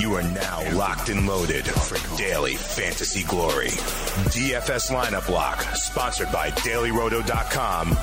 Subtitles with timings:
[0.00, 3.68] You are now locked and loaded for daily fantasy glory.
[4.32, 7.98] DFS lineup lock, sponsored by dailyroto.com,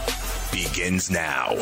[0.51, 1.55] begins now.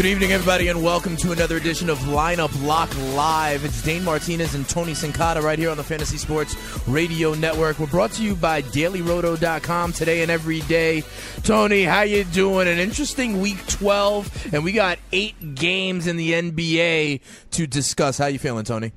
[0.00, 3.66] Good evening, everybody, and welcome to another edition of Lineup Lock Live.
[3.66, 6.56] It's Dane Martinez and Tony Sincata right here on the Fantasy Sports
[6.88, 7.78] Radio Network.
[7.78, 11.02] We're brought to you by DailyRoto.com today and every day.
[11.42, 12.66] Tony, how you doing?
[12.66, 17.20] An interesting Week 12, and we got eight games in the NBA
[17.50, 18.16] to discuss.
[18.16, 18.92] How you feeling, Tony?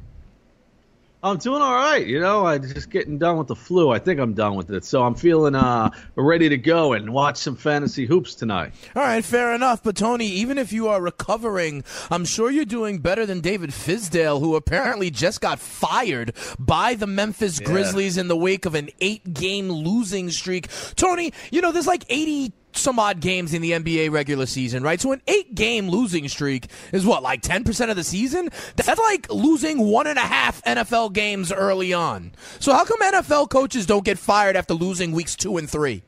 [1.23, 2.05] I'm doing all right.
[2.05, 3.90] You know, I'm just getting done with the flu.
[3.91, 4.84] I think I'm done with it.
[4.84, 8.73] So I'm feeling uh, ready to go and watch some fantasy hoops tonight.
[8.94, 9.82] All right, fair enough.
[9.82, 14.41] But Tony, even if you are recovering, I'm sure you're doing better than David Fizdale,
[14.41, 17.68] who apparently just got fired by the Memphis Yeah.
[17.68, 20.68] Grizzlies in the wake of an eight game losing streak.
[20.98, 24.99] Tony, you know, there's like 80 some odd games in the NBA regular season, right?
[24.99, 28.49] So an eight game losing streak is what, like 10% of the season?
[28.76, 32.34] That's like losing one and a half NFL games early on.
[32.60, 36.04] So how come NFL coaches don't get fired after losing weeks two and three?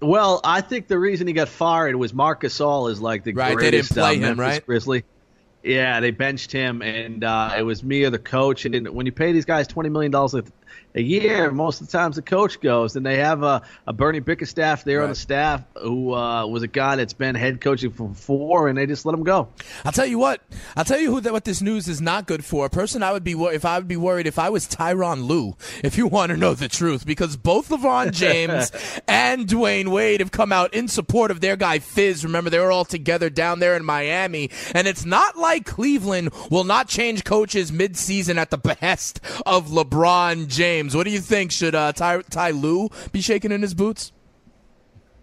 [0.00, 3.58] Well, I think the reason he got fired was Marcus Gasol is like the Right,
[3.58, 4.64] they didn't greatest play uh, him, right?
[4.64, 5.04] Grizzly.
[5.62, 8.64] Yeah, they benched him, and uh, it was me or the coach.
[8.64, 10.34] And when you pay these guys twenty million dollars
[10.94, 14.20] a year, most of the times the coach goes, and they have a, a Bernie
[14.20, 18.12] Bickerstaff there on the staff who uh, was a guy that's been head coaching for
[18.14, 19.48] four, and they just let him go.
[19.84, 20.42] I'll tell you what.
[20.76, 22.66] I'll tell you who that what this news is not good for.
[22.66, 25.28] A person I would be wor- if I would be worried if I was Tyronn
[25.28, 25.56] Lue.
[25.84, 28.72] If you want to know the truth, because both LeBron James
[29.08, 32.24] and Dwyane Wade have come out in support of their guy Fizz.
[32.24, 36.64] Remember they were all together down there in Miami, and it's not like Cleveland will
[36.64, 40.57] not change coaches mid-season at the behest of LeBron James.
[40.58, 41.52] What do you think?
[41.52, 44.12] Should uh, Ty, Ty Lue be shaking in his boots?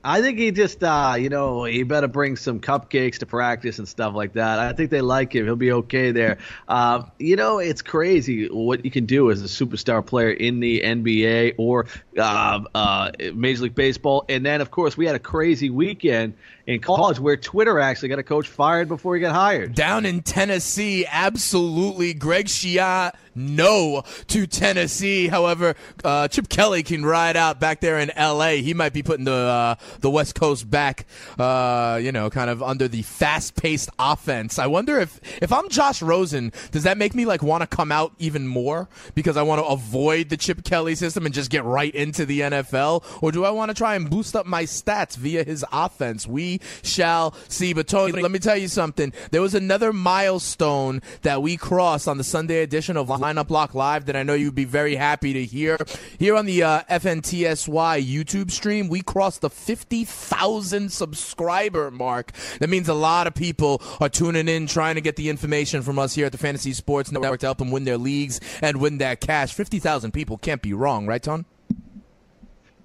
[0.08, 3.88] I think he just, uh, you know, he better bring some cupcakes to practice and
[3.88, 4.59] stuff like that.
[4.59, 5.45] I think they like him.
[5.45, 6.38] He'll be okay there.
[6.68, 10.81] Uh, you know, it's crazy what you can do as a superstar player in the
[10.81, 11.88] NBA or
[12.19, 14.25] uh, uh, Major League Baseball.
[14.29, 16.35] And then, of course, we had a crazy weekend
[16.67, 19.75] in college where Twitter actually got a coach fired before he got hired.
[19.75, 21.05] down in Tennessee.
[21.05, 25.27] Absolutely, Greg Shia, no to Tennessee.
[25.27, 28.61] However, uh, Chip Kelly can ride out back there in L.A.
[28.61, 31.05] He might be putting the uh, the West Coast back,
[31.37, 34.57] uh, you know, kind of under the fast paced offense.
[34.57, 37.91] I wonder if if I'm Josh Rosen, does that make me like want to come
[37.91, 41.63] out even more because I want to avoid the Chip Kelly system and just get
[41.63, 45.15] right into the NFL, or do I want to try and boost up my stats
[45.15, 46.25] via his offense?
[46.27, 47.73] We shall see.
[47.73, 49.13] But Tony, let me tell you something.
[49.31, 54.05] There was another milestone that we crossed on the Sunday edition of Lineup Lock Live
[54.05, 55.77] that I know you'd be very happy to hear.
[56.19, 62.31] Here on the uh, FNTSY YouTube stream, we crossed the 50,000 subscriber mark.
[62.59, 65.99] That means a lot of people are tuning in, trying to get the information from
[65.99, 68.97] us here at the Fantasy Sports Network to help them win their leagues and win
[68.99, 69.53] that cash.
[69.53, 71.45] 50,000 people can't be wrong, right, Ton?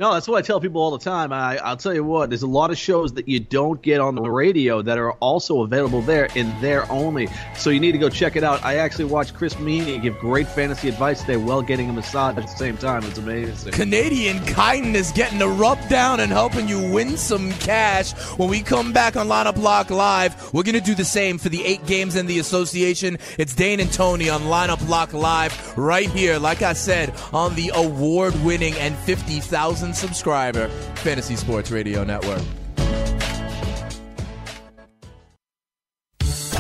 [0.01, 1.31] No, that's what I tell people all the time.
[1.31, 4.15] I, I'll tell you what, there's a lot of shows that you don't get on
[4.15, 7.29] the radio that are also available there and there only.
[7.55, 8.65] So you need to go check it out.
[8.65, 12.45] I actually watched Chris Meaney give great fantasy advice today while getting a massage at
[12.45, 13.05] the same time.
[13.05, 13.75] It's amazing.
[13.75, 18.13] Canadian kindness getting the rub down and helping you win some cash.
[18.39, 21.51] When we come back on Lineup Lock Live, we're going to do the same for
[21.51, 23.19] the eight games in the association.
[23.37, 27.71] It's Dane and Tony on Lineup Lock Live right here, like I said, on the
[27.75, 32.60] award winning and 50,000 subscriber Fantasy Sports Radio Network.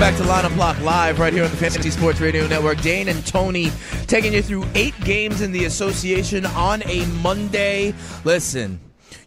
[0.00, 2.80] Welcome back to Lineup Lock Live right here on the Fantasy Sports Radio Network.
[2.80, 3.70] Dane and Tony
[4.06, 7.92] taking you through eight games in the association on a Monday.
[8.24, 8.80] Listen,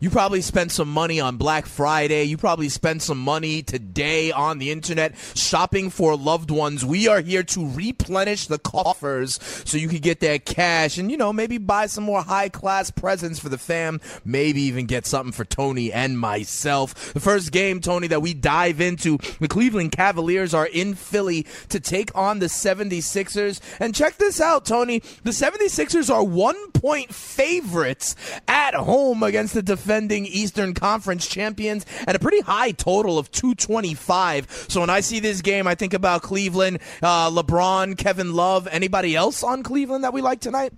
[0.04, 2.26] You probably spent some money on Black Friday.
[2.26, 6.84] You probably spent some money today on the internet shopping for loved ones.
[6.84, 11.16] We are here to replenish the coffers so you can get that cash and, you
[11.16, 14.02] know, maybe buy some more high class presents for the fam.
[14.26, 17.14] Maybe even get something for Tony and myself.
[17.14, 21.80] The first game, Tony, that we dive into, the Cleveland Cavaliers are in Philly to
[21.80, 23.62] take on the 76ers.
[23.80, 25.00] And check this out, Tony.
[25.24, 28.18] The 76ers are one point favorites
[28.50, 34.66] at home against the defending Eastern Conference champions and a pretty high total of 225.
[34.68, 38.68] So when I see this game, I think about Cleveland, uh, LeBron, Kevin Love.
[38.72, 40.74] Anybody else on Cleveland that we like tonight?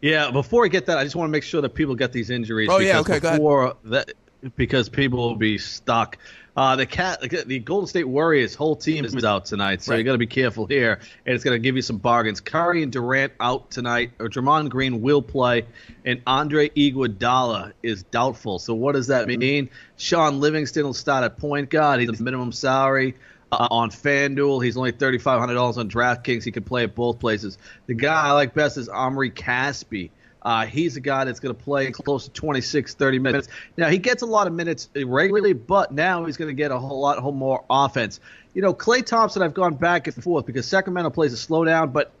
[0.00, 2.30] Yeah, before I get that, I just want to make sure that people get these
[2.30, 2.70] injuries.
[2.72, 4.14] Oh, yeah, okay, before that,
[4.56, 6.16] because people will be stuck.
[6.60, 9.98] Uh, the cat, the Golden State Warriors whole team is out tonight, so Right.
[9.98, 12.38] you got to be careful here, and it's going to give you some bargains.
[12.42, 15.64] Curry and Durant out tonight, or Draymond Green will play,
[16.04, 18.58] and Andre Iguodala is doubtful.
[18.58, 19.70] So what does that mean?
[19.96, 22.00] Shaun Livingston will start at point guard.
[22.00, 23.14] He's a minimum salary.
[23.50, 26.44] Uh, on FanDuel, he's only thirty five hundred dollars on DraftKings.
[26.44, 27.56] He can play at both places.
[27.86, 30.10] The guy I like best is Omri Caspi.
[30.42, 33.48] Uh, he's a guy that's going to play close to 26, 30 minutes.
[33.76, 36.78] Now, he gets a lot of minutes regularly, but now he's going to get a
[36.78, 38.20] whole lot whole more offense.
[38.54, 42.12] You know, Klay Thompson, I've gone back and forth because Sacramento plays a slowdown, but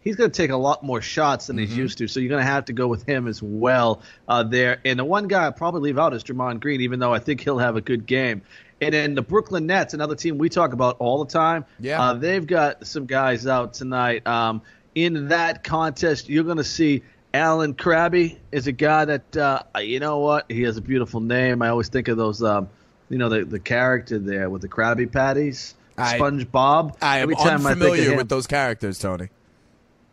[0.00, 2.08] he's going to take a lot more shots than he's used to.
[2.08, 4.80] So you're going to have to go with him as well uh, there.
[4.84, 7.42] And the one guy I'll probably leave out is Draymond Green, even though I think
[7.42, 8.42] he'll have a good game.
[8.80, 11.64] And then the Brooklyn Nets, another team we talk about all the time.
[11.80, 12.00] Yeah.
[12.00, 14.26] Uh, they've got some guys out tonight.
[14.26, 14.62] Um,
[14.94, 17.02] in that contest, you're going to see
[17.38, 21.62] Allen Crabbe is a guy that uh, you know what he has a beautiful name.
[21.62, 22.68] I always think of those, um,
[23.08, 26.96] you know, the the character there with the Krabby Patties, I- SpongeBob.
[27.00, 29.28] I am Every time I unfamiliar him- with those characters, Tony.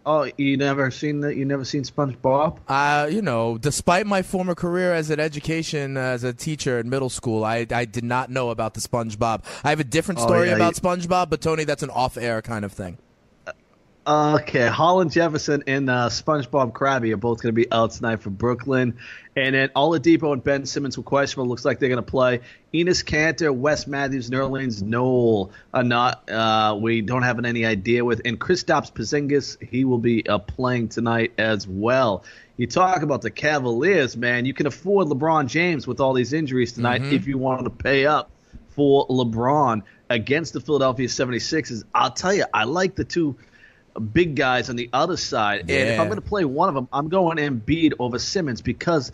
[0.08, 1.36] Oh, you never seen that?
[1.36, 2.60] You never seen SpongeBob?
[2.68, 7.10] Uh, you know, despite my former career as an education as a teacher in middle
[7.10, 9.44] school, I, I did not know about the SpongeBob.
[9.64, 12.44] I have a different Oh, story yeah, about you- SpongeBob, but Tony, that's an off-air
[12.44, 13.00] kind of thing.
[14.08, 18.98] Okay, Hollis-Jefferson and uh, SpongeBob Krabby are both going to be out tonight for Brooklyn.
[19.36, 21.50] And then Oladipo and Ben Simmons were questionable.
[21.50, 22.42] Looks like they're going to play.
[22.72, 26.30] Enes Kanter, Wes Matthews, Nerlens Noel are not.
[26.30, 28.22] Uh, we don't have any idea with.
[28.26, 32.26] And Kristaps Porzingis, he will be uh, playing tonight as well.
[32.58, 34.46] You talk about the Cavaliers, man.
[34.46, 38.06] You can afford LeBron James with all these injuries tonight if you wanted to pay
[38.06, 38.30] up
[38.70, 39.82] for LeBron
[40.12, 41.84] against the Philadelphia 76ers.
[41.96, 43.36] I'll tell you, I like the two
[44.00, 45.62] big guys on the other side.
[45.62, 49.12] And if I'm going to play one of them, I'm going Embiid over Simmons because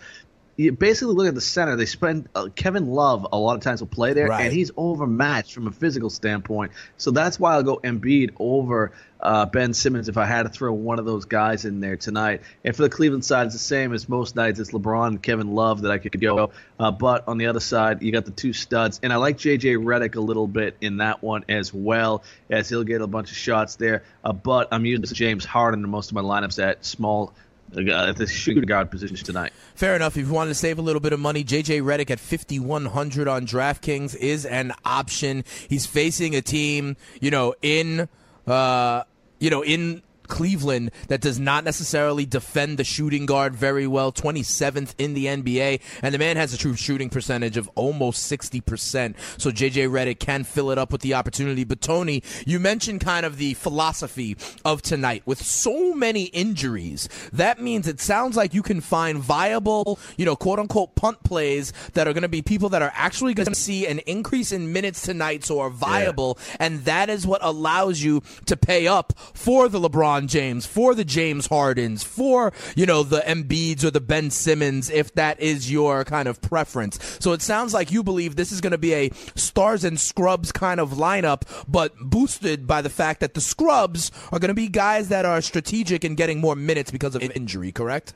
[0.61, 1.75] you basically look at the center.
[1.75, 4.45] They spend uh, Kevin Love a lot of times will play there, Right.
[4.45, 6.71] and he's overmatched from a physical standpoint.
[6.97, 10.73] So that's why I'll go Embiid over uh, Ben Simmons if I had to throw
[10.73, 12.41] one of those guys in there tonight.
[12.63, 14.59] And for the Cleveland side, it's the same as most nights.
[14.59, 16.51] It's LeBron and Kevin Love that I could go.
[16.79, 19.77] Uh, but on the other side, you got the two studs, and I like JJ
[19.77, 23.37] Redick a little bit in that one as well, as he'll get a bunch of
[23.37, 24.03] shots there.
[24.23, 27.33] Uh, but I'm using James Harden in most of my lineups at small.
[27.75, 29.53] At the shooting guard position tonight.
[29.75, 30.17] Fair enough.
[30.17, 33.47] If you wanted to save a little bit of money, JJ Redick at 5100 on
[33.47, 35.45] DraftKings is an option.
[35.69, 38.09] He's facing a team, you know, in
[38.45, 39.03] uh,
[39.39, 40.01] you know, in
[40.31, 45.81] Cleveland that does not necessarily defend the shooting guard very well, 27th in the NBA,
[46.01, 49.15] and the man has a true shooting percentage of almost 60%.
[49.37, 51.65] So JJ Redick can fill it up with the opportunity.
[51.65, 57.09] But Tony, you mentioned kind of the philosophy of tonight with so many injuries.
[57.33, 61.73] That means it sounds like you can find viable, you know, quote unquote punt plays
[61.93, 64.71] that are going to be people that are actually going to see an increase in
[64.71, 69.67] minutes tonight, so are viable, and that is what allows you to pay up for
[69.67, 74.29] the LeBron James, for the James Hardens, for you know the Embiids or the Ben
[74.29, 77.17] Simmons, if that is your kind of preference.
[77.19, 80.51] So it sounds like you believe this is going to be a stars and scrubs
[80.51, 84.67] kind of lineup, but boosted by the fact that the scrubs are going to be
[84.67, 87.71] guys that are strategic and getting more minutes because of injury.
[87.71, 88.13] Correct?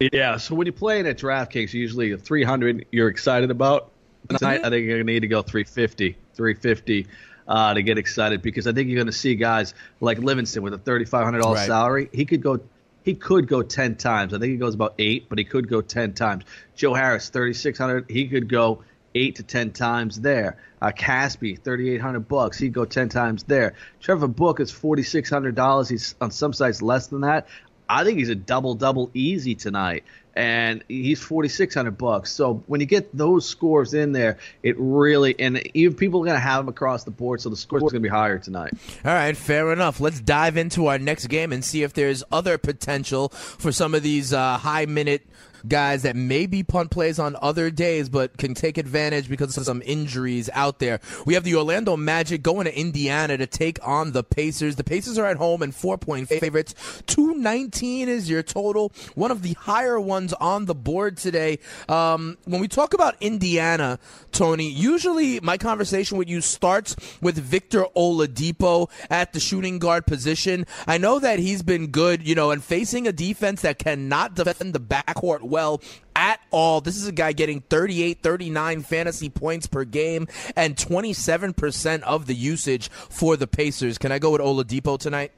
[0.00, 3.92] Yeah, so when you play in at DraftKings, usually a 300 you're excited about.
[4.28, 4.66] Tonight, mm-hmm.
[4.66, 7.06] I think you're going to need to go 350, 350
[7.50, 10.72] uh, to get excited because I think you're going to see guys like Livingston with
[10.72, 11.66] a $3,500 Right.
[11.66, 12.08] salary.
[12.12, 12.60] He could go.
[13.02, 14.34] He could go ten times.
[14.34, 16.44] I think he goes about eight, but he could go ten times.
[16.76, 18.04] Joe Harris, thirty six hundred.
[18.10, 20.58] He could go eight to ten times there.
[20.82, 22.58] Uh, Caspi, thirty eight hundred bucks.
[22.58, 23.72] He'd go ten times there.
[24.00, 25.88] Trevor Book is forty six hundred dollars.
[25.88, 27.48] He's on some sites less than that.
[27.88, 32.32] I think he's a double double easy tonight, and he's forty six hundred bucks.
[32.32, 36.36] So when you get those scores in there, it really and even people are going
[36.36, 38.72] to have them across the board, so the scores are going to be higher tonight.
[39.04, 40.00] All right, fair enough.
[40.00, 44.02] Let's dive into our next game and see if there's other potential for some of
[44.02, 45.22] these uh, high minute
[45.68, 49.64] guys that may be punt plays on other days, but can take advantage because of
[49.64, 51.00] some injuries out there.
[51.26, 54.76] We have the Orlando Magic going to Indiana to take on the Pacers.
[54.76, 56.74] The Pacers are at home and four point favorites.
[57.06, 61.58] 219 is your total, one of the higher ones on the board today.
[61.88, 63.98] Um, when we talk about Indiana,
[64.32, 70.66] Tony, usually my conversation with you starts with Victor Oladipo at the shooting guard position.
[70.86, 74.74] I know that he's been good, you know, and facing a defense that cannot defend
[74.74, 75.82] the backcourt well
[76.16, 76.80] at all.
[76.80, 82.34] This is a guy getting 38, 39 fantasy points per game and 27% of the
[82.34, 83.98] usage for the Pacers.
[83.98, 85.32] Can I go with Oladipo tonight?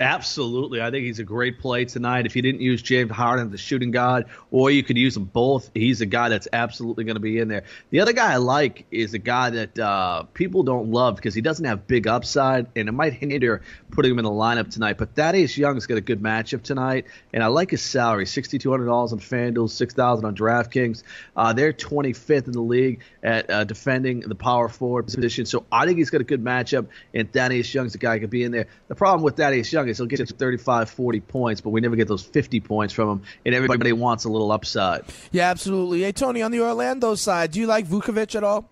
[0.00, 0.80] Absolutely.
[0.80, 2.24] I think he's a great play tonight.
[2.24, 5.70] If you didn't use James Harden, the shooting guard, or you could use them both,
[5.74, 7.64] he's a guy that's absolutely going to be in there.
[7.90, 11.42] The other guy I like is a guy that uh, people don't love because he
[11.42, 14.96] doesn't have big upside, and it might hinder putting him in the lineup tonight.
[14.96, 17.04] But Thaddeus Young's got a good matchup tonight,
[17.34, 21.02] and I like his salary $6,200 on FanDuel, $6,000 on DraftKings.
[21.36, 25.44] Uh, they're 25th in the league at uh, defending the power forward position.
[25.44, 28.30] So I think he's got a good matchup, and Thaddeus Young's a guy who could
[28.30, 28.68] be in there.
[28.88, 32.22] The problem with Thaddeus Young He'll get 35, 40 points, but we never get those
[32.22, 35.04] 50 points from him, and everybody wants a little upside.
[35.32, 36.02] Yeah, absolutely.
[36.02, 38.68] Hey, Tony, on the Orlando side, do you like Vucevic at all?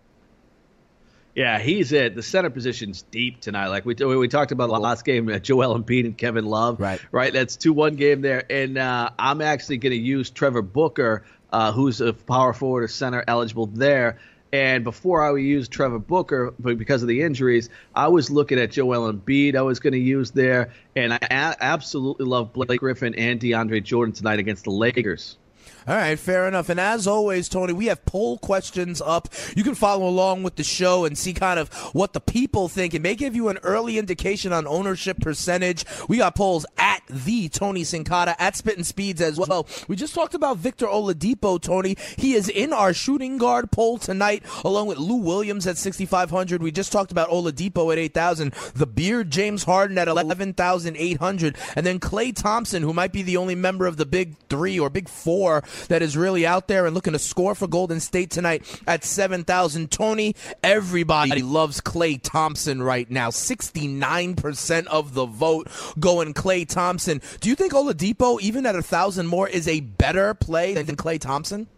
[1.34, 2.16] Yeah, he's it.
[2.16, 3.68] The center position's deep tonight.
[3.68, 6.80] Like we we talked about the last game, uh, Joel Embiid and Kevin Love.
[6.80, 7.32] Right, right.
[7.32, 11.70] That's two one game there, and uh, I'm actually going to use Trevor Booker, uh,
[11.70, 14.18] who's a power forward or center eligible there.
[14.52, 18.58] And before I would use Trevor Booker, but because of the injuries, I was looking
[18.58, 19.56] at Joel Embiid.
[19.56, 23.82] I was going to use there, and I a- absolutely love Blake Griffin and DeAndre
[23.82, 25.36] Jordan tonight against the Lakers.
[25.88, 26.68] All right, fair enough.
[26.68, 29.28] And as always, Tony, we have poll questions up.
[29.56, 32.92] You can follow along with the show and see kind of what the people think.
[32.92, 35.86] It may give you an early indication on ownership percentage.
[36.06, 39.66] We got polls at the Tony Sincata at Spitting Speeds as well.
[39.88, 41.96] We just talked about Victor Oladipo, Tony.
[42.18, 46.62] He is in our shooting guard poll tonight, along with Lou Williams at 6,500.
[46.62, 48.52] We just talked about Oladipo at 8,000.
[48.74, 51.56] The Beard James Harden at 11,800.
[51.74, 54.90] And then Klay Thompson, who might be the only member of the big three or
[54.90, 58.64] big four that is really out there and looking to score for Golden State tonight
[58.86, 59.90] at 7,000.
[59.90, 63.30] Tony, everybody loves Klay Thompson right now.
[63.30, 65.68] 69% of the vote
[65.98, 67.20] going Klay Thompson.
[67.40, 71.20] Do you think Oladipo, even at a 1,000 more, is a better play than Klay
[71.20, 71.68] Thompson?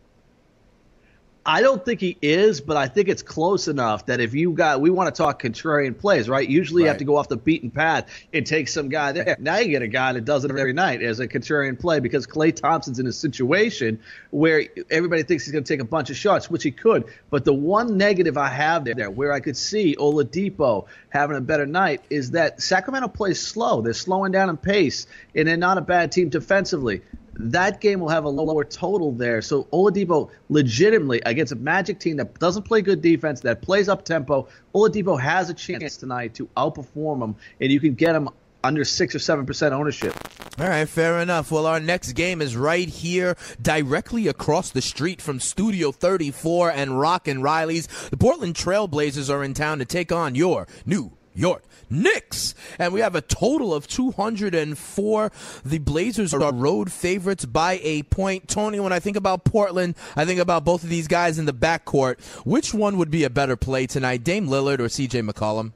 [1.51, 4.81] I don't think he is, but I think it's close enough that if you got,
[4.81, 6.49] we want to talk contrarian plays, right?
[6.49, 6.85] Usually right.
[6.85, 9.37] you have to go off the beaten path and take some guy there.
[9.41, 12.25] Now you get a guy that does it every night as a contrarian play because
[12.29, 13.99] Klay Thompson's in a situation
[14.31, 17.07] where everybody thinks he's going to take a bunch of shots, which he could.
[17.31, 21.67] But the one negative I have there, where I could see Oladipo having a better
[21.67, 23.81] night, is that Sacramento plays slow.
[23.81, 27.03] They're slowing down in pace, and they're not a bad team defensively
[27.49, 29.41] that game will have a lower total there.
[29.41, 34.05] So Oladipo, legitimately against a Magic team that doesn't play good defense, that plays up
[34.05, 38.29] tempo, Oladipo has a chance tonight to outperform them, and you can get him
[38.63, 40.15] under six or seven percent ownership.
[40.59, 41.51] All right, fair enough.
[41.51, 47.01] Well, our next game is right here, directly across the street from Studio 34 and
[47.01, 47.87] Rock and Reilly's.
[48.11, 52.55] The Portland Trailblazers are in town to take on your New York Knicks.
[52.79, 55.33] And we have a total of 204.
[55.65, 58.49] The Blazers are road favorites by a point.
[58.49, 61.53] Tony, when I think about Portland, I think about both of these guys in the
[61.53, 62.21] backcourt.
[62.47, 65.73] Which one would be a better play tonight, Dame Lillard or CJ McCollum?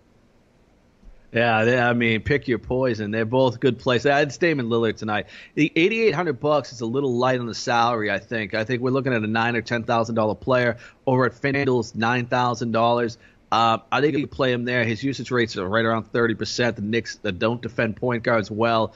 [1.34, 3.10] Yeah, they, I mean, pick your poison.
[3.10, 4.06] They're both good plays.
[4.06, 5.26] I'd Dame and Lillard tonight.
[5.56, 8.08] The eighty-eight hundred bucks is a little light on the salary.
[8.08, 8.54] I think.
[8.54, 10.76] I think we're looking at a nine or ten thousand dollar player
[11.08, 13.18] over at FanDuel's nine thousand dollars.
[13.50, 14.84] Uh, I think you play him there.
[14.84, 16.76] His usage rates are right around 30%.
[16.76, 18.94] The Knicks that don't defend point guards well.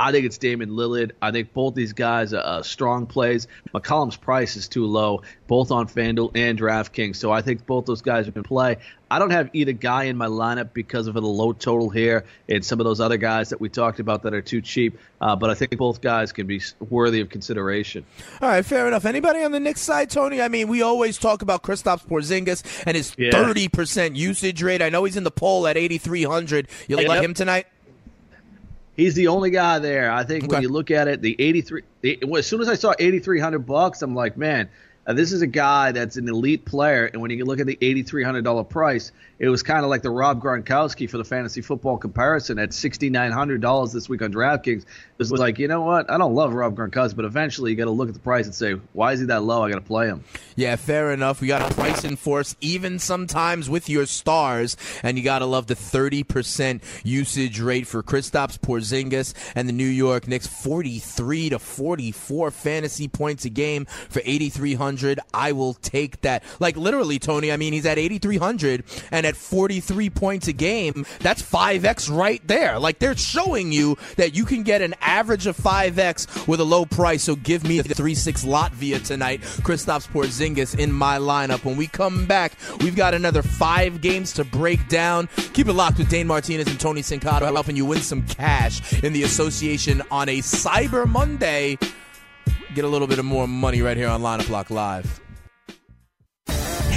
[0.00, 1.10] I think it's Damon Lillard.
[1.20, 3.46] I think both these guys are uh, strong plays.
[3.74, 7.16] McCollum's price is too low, both on FanDuel and DraftKings.
[7.16, 8.78] So I think both those guys are going to play.
[9.10, 12.64] I don't have either guy in my lineup because of the low total here and
[12.64, 14.98] some of those other guys that we talked about that are too cheap.
[15.20, 18.06] Uh, but I think both guys can be worthy of consideration.
[18.40, 19.04] All right, fair enough.
[19.04, 20.40] Anybody on the Knicks side, Tony?
[20.40, 23.32] I mean, we always talk about Kristaps Porzingis and his yeah.
[23.32, 24.80] 30% usage rate.
[24.80, 26.68] I know he's in the poll at 8,300.
[26.88, 27.22] You like yep.
[27.22, 27.66] him tonight?
[29.00, 30.12] He's the only guy there.
[30.12, 30.56] I think okay.
[30.56, 31.82] when you look at it, the 83.
[32.02, 34.68] The, as soon as I saw 8,300 bucks, I'm like, man,
[35.06, 37.06] uh, this is a guy that's an elite player.
[37.06, 40.40] And when you look at the $8,300 price, it was kind of like the Rob
[40.40, 44.82] Gronkowski for the fantasy football comparison at $6,900 this week on DraftKings.
[44.82, 44.86] It
[45.18, 46.10] was like, you know what?
[46.10, 48.54] I don't love Rob Gronkowski, but eventually you got to look at the price and
[48.54, 49.64] say, why is he that low?
[49.64, 50.24] I got to play him.
[50.56, 51.40] Yeah, fair enough.
[51.40, 55.66] We got to price enforce even sometimes with your stars, and you got to love
[55.68, 62.50] the 30% usage rate for Kristaps Porzingis and the New York Knicks, 43 to 44
[62.50, 65.18] fantasy points a game for 8,300.
[65.32, 66.44] I will take that.
[66.58, 67.50] Like literally, Tony.
[67.50, 71.06] I mean, he's at 8,300 and at 43 points a game.
[71.20, 72.78] That's 5x right there.
[72.78, 76.84] Like they're showing you that you can get an average of 5x with a low
[76.84, 77.22] price.
[77.22, 79.40] So give me the 3-6 Latvia tonight.
[79.40, 81.64] Kristaps Porzingis in my lineup.
[81.64, 85.28] When we come back, we've got another five games to break down.
[85.54, 89.12] Keep it locked with Dane Martinez and Tony Sincotta helping you win some cash in
[89.12, 91.78] the association on a Cyber Monday.
[92.74, 95.20] Get a little bit of more money right here on Lineup Lock Live.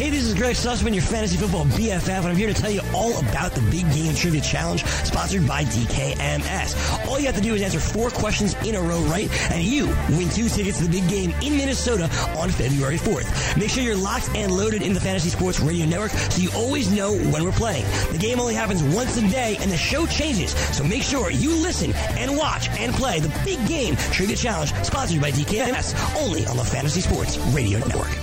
[0.03, 2.81] Hey, this is Greg Sussman, your fantasy football BFF, and I'm here to tell you
[2.93, 7.07] all about the Big Game Trivia Challenge sponsored by DKMS.
[7.07, 9.85] All you have to do is answer four questions in a row right, and you
[10.09, 13.57] win two tickets to the big game in Minnesota on February 4th.
[13.57, 16.91] Make sure you're locked and loaded in the Fantasy Sports Radio Network so you always
[16.91, 17.85] know when we're playing.
[18.11, 21.55] The game only happens once a day, and the show changes, so make sure you
[21.55, 26.57] listen and watch and play the Big Game Trivia Challenge sponsored by DKMS only on
[26.57, 28.22] the Fantasy Sports Radio Network.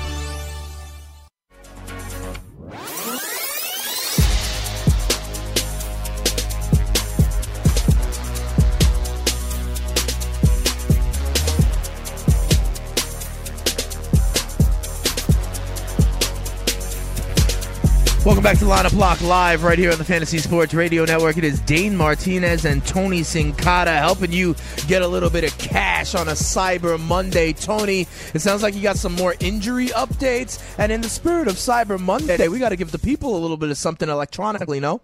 [18.70, 21.36] Lineup Lock Live right here on the Fantasy Sports Radio Network.
[21.36, 24.54] It is Dane Martinez and Tony Sincotta helping you
[24.86, 27.52] get a little bit of cash on a Cyber Monday.
[27.52, 30.62] Tony, it sounds like you got some more injury updates.
[30.78, 33.56] And in the spirit of Cyber Monday, we got to give the people a little
[33.56, 35.00] bit of something electronically, no?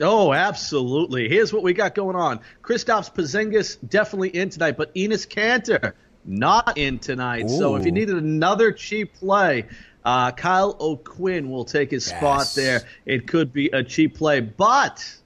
[0.00, 1.28] Oh, absolutely.
[1.28, 2.40] Here's what we got going on.
[2.60, 5.92] Kristaps Porzingis definitely in tonight, but Enes Kanter
[6.24, 7.44] not in tonight.
[7.44, 7.58] Ooh.
[7.58, 9.66] So if you needed another cheap play,
[10.04, 12.18] uh, Kyle O'Quinn will take his yes.
[12.18, 12.82] spot there.
[13.06, 15.16] It could be a cheap play, but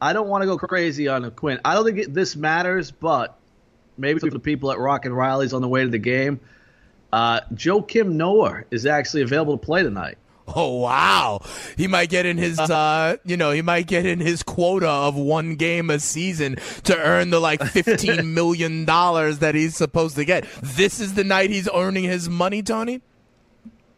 [0.00, 1.60] I don't want to go crazy on O'Quinn.
[1.64, 3.38] I don't think it, this matters, but
[3.98, 6.40] maybe for the people at Rock and Reilly's on the way to the game,
[7.12, 10.18] uh, Joakim Noah is actually available to play tonight.
[10.52, 11.40] Oh wow,
[11.76, 15.14] he might get in his, uh, you know, he might get in his quota of
[15.14, 20.24] one game a season to earn the like fifteen million dollars that he's supposed to
[20.24, 20.44] get.
[20.62, 23.00] This is the night he's earning his money, Tony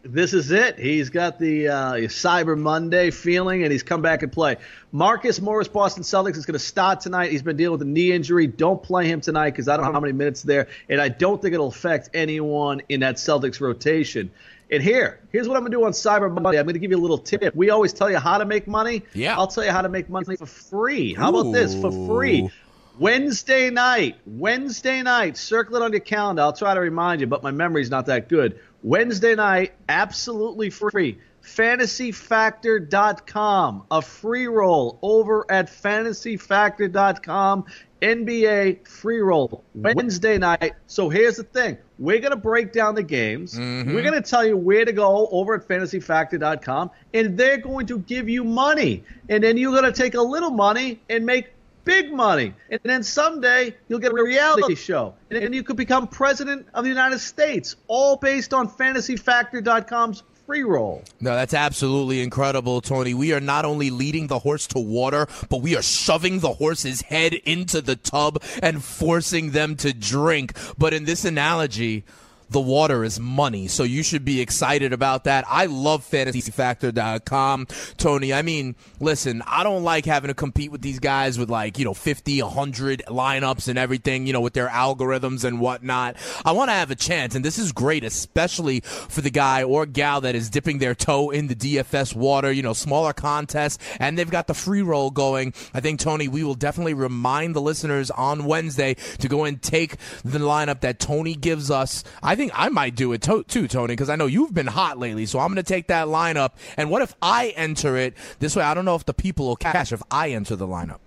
[0.05, 0.79] this is it.
[0.79, 4.57] He's got the uh, Cyber Monday feeling, and he's come back and play.
[4.91, 7.31] Marcus Morris, Boston Celtics, is going to start tonight.
[7.31, 8.47] He's been dealing with a knee injury.
[8.47, 11.41] Don't play him tonight because I don't know how many minutes there, and I don't
[11.41, 14.31] think it'll affect anyone in that Celtics rotation.
[14.71, 16.59] And here, here's what I'm going to do on Cyber Monday.
[16.59, 17.55] I'm going to give you a little tip.
[17.55, 19.03] We always tell you how to make money.
[19.13, 19.37] Yeah.
[19.37, 21.13] I'll tell you how to make money for free.
[21.13, 21.41] How Ooh.
[21.41, 21.79] about this?
[21.79, 22.51] For free.
[22.99, 26.43] Wednesday night, Wednesday night, circle it on your calendar.
[26.43, 28.61] I'll try to remind you, but my memory's not that good.
[28.83, 31.19] Wednesday night, absolutely free.
[31.43, 37.65] FantasyFactor.com, a free roll over at FantasyFactor.com.
[38.03, 40.73] NBA free roll Wednesday night.
[40.89, 43.57] So here's the thing we're going to break down the games.
[43.57, 43.95] Mm-hmm.
[43.95, 48.01] We're going to tell you where to go over at fantasyfactor.com, and they're going to
[48.01, 49.05] give you money.
[49.29, 51.52] And then you're going to take a little money and make
[51.85, 52.55] big money.
[52.71, 55.15] And then someday you'll get a reality show.
[55.31, 60.63] And then you could become president of the United States, all based on fantasyfactor.com's free
[60.63, 61.03] roll.
[61.21, 63.15] No, that's absolutely incredible, Tony.
[63.15, 67.01] We are not only leading the horse to water, but we are shoving the horse's
[67.03, 70.55] head into the tub and forcing them to drink.
[70.77, 72.05] But in this analogy,
[72.53, 73.67] the water is money.
[73.69, 75.45] So you should be excited about that.
[75.49, 78.33] I love fantasyfactor.com, Tony.
[78.33, 81.85] I mean, listen, I don't like having to compete with these guys with like, you
[81.85, 86.17] know, 50, 100 lineups and everything, you know, with their algorithms and whatnot.
[86.45, 87.35] I want to have a chance.
[87.35, 91.31] And this is great, especially for the guy or gal that is dipping their toe
[91.31, 93.79] in the DFS water, you know, smaller contests.
[93.99, 95.55] And they've got the free roll going.
[95.73, 99.97] I think, Tony, we will definitely remind the listeners on Wednesday to go and take
[100.25, 102.05] the lineup that Tony gives us.
[102.23, 104.67] I think think I might do it to- too, Tony, because I know you've been
[104.67, 105.27] hot lately.
[105.27, 106.53] So I'm going to take that lineup.
[106.77, 108.65] And what if I enter it this way?
[108.65, 110.99] I don't know if the people will cash if I enter the lineup.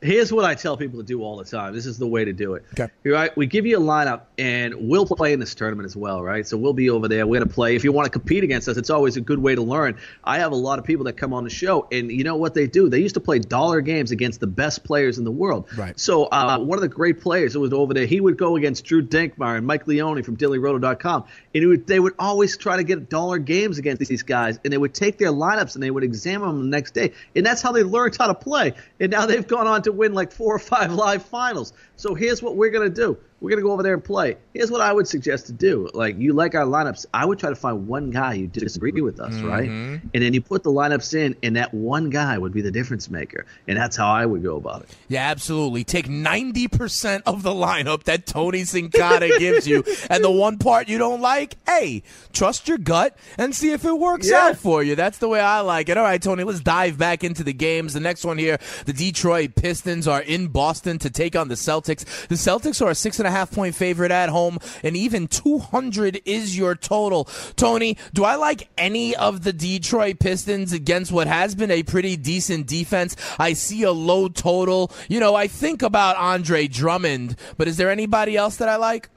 [0.00, 1.74] Here's what I tell people to do all the time.
[1.74, 2.64] This is the way to do it.
[2.78, 2.92] Okay.
[3.04, 3.36] Right?
[3.36, 6.46] We give you a lineup, and we'll play in this tournament as well, right?
[6.46, 7.26] So we'll be over there.
[7.26, 7.74] We're going to play.
[7.74, 9.98] If you want to compete against us, it's always a good way to learn.
[10.22, 12.54] I have a lot of people that come on the show, and you know what
[12.54, 12.88] they do?
[12.88, 15.68] They used to play dollar games against the best players in the world.
[15.76, 15.98] Right.
[15.98, 18.84] So uh, one of the great players that was over there, he would go against
[18.84, 23.08] Drew Dinkmeier and Mike Leone from DailyRoto.com, and would, they would always try to get
[23.08, 26.48] dollar games against these guys, and they would take their lineups and they would examine
[26.48, 28.74] them the next day, and that's how they learned how to play.
[29.00, 31.72] And now they've gone on to win like four or five live finals.
[31.96, 33.18] So here's what we're gonna do.
[33.40, 34.36] We're gonna go over there and play.
[34.52, 35.88] Here's what I would suggest to do.
[35.94, 39.04] Like you like our lineups, I would try to find one guy who disagree mm-hmm.
[39.04, 39.68] with us, right?
[39.68, 43.08] And then you put the lineups in, and that one guy would be the difference
[43.10, 43.46] maker.
[43.68, 44.90] And that's how I would go about it.
[45.08, 45.84] Yeah, absolutely.
[45.84, 50.98] Take 90% of the lineup that Tony Sincata gives you, and the one part you
[50.98, 54.46] don't like, hey, trust your gut and see if it works Yeah.
[54.48, 54.96] out for you.
[54.96, 55.96] That's the way I like it.
[55.96, 57.94] All right, Tony, let's dive back into the games.
[57.94, 62.04] The next one here, the Detroit Pistons are in Boston to take on the Celtics.
[62.28, 66.20] The Celtics are a six and a half point favorite at home, and even 200
[66.24, 67.24] is your total.
[67.56, 72.16] Tony, do I like any of the Detroit Pistons against what has been a pretty
[72.16, 73.16] decent defense?
[73.38, 74.90] I see a low total.
[75.08, 79.08] You know, I think about Andre Drummond, but is there anybody else that I like?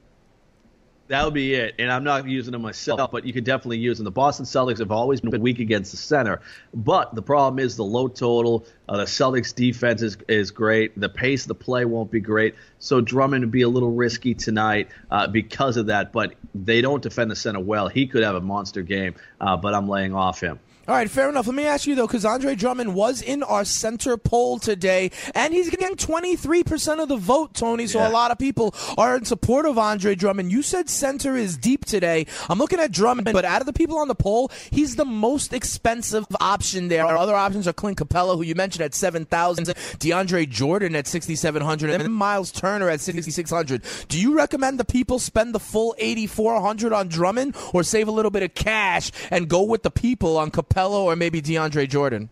[1.11, 1.75] That would be it.
[1.77, 4.05] And I'm not using them myself, but you could definitely use them.
[4.05, 6.39] The Boston Celtics have always been weak against the center.
[6.73, 8.65] But the problem is the low total.
[8.87, 10.97] Uh, the Celtics defense is, is great.
[10.97, 12.55] The pace of the play won't be great.
[12.79, 16.13] So Drummond would be a little risky tonight uh, because of that.
[16.13, 17.89] But they don't defend the center well.
[17.89, 20.61] He could have a monster game, uh, but I'm laying off him.
[20.87, 21.45] All right, fair enough.
[21.45, 25.53] Let me ask you though, because Andre Drummond was in our center poll today, and
[25.53, 27.85] he's getting 23% of the vote, Tony.
[27.85, 28.09] So Yeah.
[28.09, 30.51] a lot of people are in support of Andre Drummond.
[30.51, 32.25] You said center is deep today.
[32.49, 35.53] I'm looking at Drummond, but out of the people on the poll, he's the most
[35.53, 37.05] expensive option there.
[37.05, 39.67] Our other options are Clint Capela, who you mentioned at 7,000,
[39.99, 43.83] DeAndre Jordan at 6,700, and then Miles Turner at 6,600.
[44.09, 48.31] Do you recommend the people spend the full 8,400 on Drummond, or save a little
[48.31, 50.70] bit of cash and go with the people on Capela
[51.05, 52.29] or maybe DeAndre Jordan?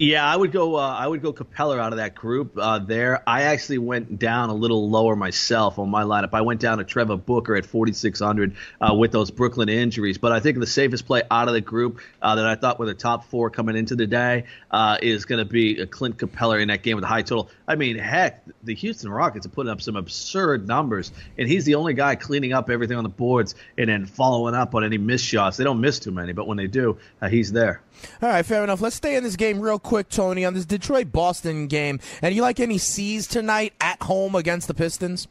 [0.00, 0.76] Yeah, I would go.
[0.76, 3.22] Uh, I would go Capela out of that group uh, there.
[3.28, 6.30] I actually went down a little lower myself on my lineup.
[6.32, 10.16] I went down to Trevor Booker at 4,600 uh, with those Brooklyn injuries.
[10.16, 12.86] But I think the safest play out of the group uh, that I thought were
[12.86, 16.62] the top four coming into the day uh, is going to be uh, Clint Capela
[16.62, 17.50] in that game with a high total.
[17.68, 21.74] I mean, heck, the Houston Rockets are putting up some absurd numbers, and he's the
[21.74, 25.26] only guy cleaning up everything on the boards and then following up on any missed
[25.26, 25.58] shots.
[25.58, 26.96] They don't miss too many, but when they do,
[27.28, 27.82] he's there.
[28.22, 28.80] All right, fair enough.
[28.80, 32.00] Let's stay in this game real quick, Tony, on this Detroit Boston game.
[32.22, 35.28] And you like any C's tonight at home against the Pistons?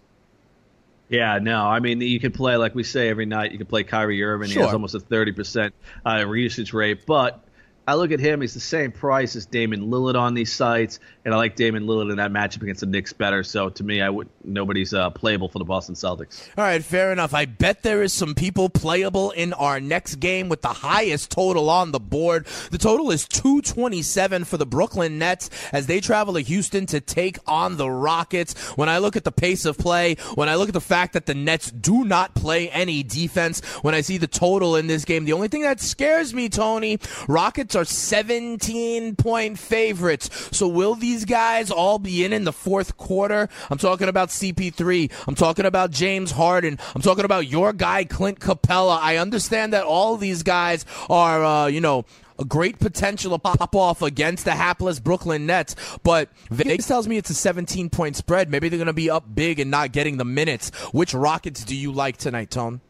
[1.10, 1.66] Yeah, no.
[1.66, 3.52] I mean, you could play like we say every night.
[3.52, 4.50] You could play Kyrie Irving.
[4.50, 5.74] He has almost a thirty percent
[6.06, 7.44] uh, usage rate, but
[7.90, 8.42] I look at him.
[8.42, 12.12] He's the same price as Damon Lillard on these sites, and I like Damon Lillard
[12.12, 13.42] in that matchup against the Knicks better.
[13.42, 16.48] So to me, I would nobody's uh, playable for the Boston Celtics.
[16.56, 17.34] All right, fair enough.
[17.34, 21.68] I bet there is some people playable in our next game with the highest total
[21.68, 22.46] on the board.
[22.70, 27.40] The total is 227 for the Brooklyn Nets as they travel to Houston to take
[27.48, 28.54] on the Rockets.
[28.78, 31.26] When I look at the pace of play, when I look at the fact that
[31.26, 35.26] the Nets do not play any defense, when I see the total in this game,
[35.26, 40.30] the only thing that scares me, Tony, Rockets are 17 point favorites.
[40.52, 43.50] So will these guys all be in in the fourth quarter?
[43.70, 45.12] I'm talking about CP3.
[45.28, 46.78] I'm talking about James Harden.
[46.96, 49.00] I'm talking about your guy Clint Capela.
[49.00, 52.06] I understand that all these guys are, uh, you know,
[52.40, 57.18] a great potential to pop off against the hapless Brooklyn Nets, but Vegas tells me
[57.18, 58.50] it's a 17 point spread.
[58.50, 60.70] Maybe they're going to be up big and not getting the minutes.
[60.94, 62.82] Which Rockets do you like tonight, Tone?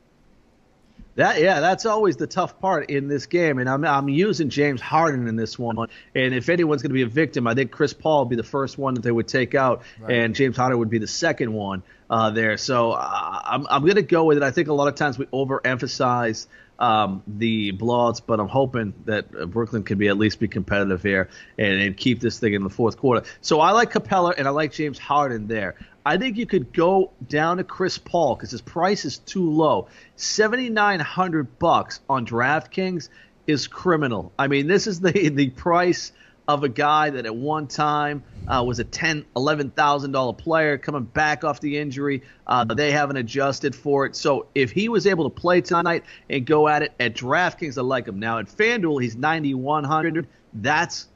[1.15, 4.79] That yeah, that's always the tough part in this game, and I'm I'm using James
[4.79, 5.75] Harden in this one.
[6.15, 8.43] And if anyone's going to be a victim, I think Chris Paul would be the
[8.43, 11.83] first one that they would take out, and James Harden would be the second one
[12.09, 12.57] uh, there.
[12.57, 14.43] So uh, I'm I'm going to go with it.
[14.43, 16.47] I think a lot of times we overemphasize
[16.79, 21.03] um, the blowouts, but I'm hoping that uh, Brooklyn can be at least be competitive
[21.03, 23.27] here and, and keep this thing in the fourth quarter.
[23.41, 25.75] So I like Capela and I like James Harden there.
[26.05, 29.89] I think you could go down to Chris Paul because his price is too low.
[30.15, 33.09] Seventy nine hundred bucks on DraftKings
[33.45, 34.31] is criminal.
[34.39, 36.13] I mean, this is the the price
[36.49, 40.79] of a guy that at one time uh, was a ten, eleven thousand dollar player
[40.79, 42.23] coming back off the injury.
[42.47, 44.15] Uh, they haven't adjusted for it.
[44.15, 47.81] So if he was able to play tonight and go at it at DraftKings, I
[47.81, 48.19] like him.
[48.19, 50.27] Now at FanDuel, he's ninety one hundred.
[50.51, 51.07] That's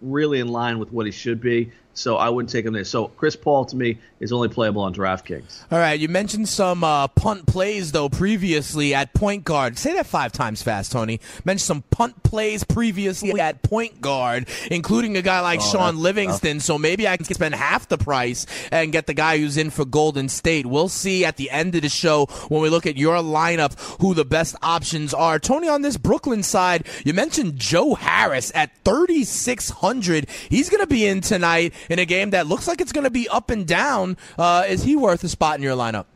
[0.00, 1.70] really in line with what he should be.
[1.94, 2.84] So I wouldn't take him there.
[2.84, 5.64] So Chris Paul to me is only playable on DraftKings.
[5.70, 9.78] All right, you mentioned some uh, punt plays though previously at point guard.
[9.78, 11.20] Say that five times fast, Tony.
[11.44, 16.60] Mentioned some punt plays previously at point guard, including a guy like oh, Shaun Livingston.
[16.60, 19.84] So maybe I can spend half the price and get the guy who's in for
[19.84, 20.64] Golden State.
[20.64, 24.14] We'll see at the end of the show when we look at your lineup who
[24.14, 25.38] the best options are.
[25.38, 30.28] Tony, on this Brooklyn side, you mentioned Joe Harris at 3,600.
[30.48, 33.10] He's going to be in tonight in a game that looks like it's going to
[33.10, 34.16] be up and down.
[34.38, 36.06] Uh, is he worth a spot in your lineup?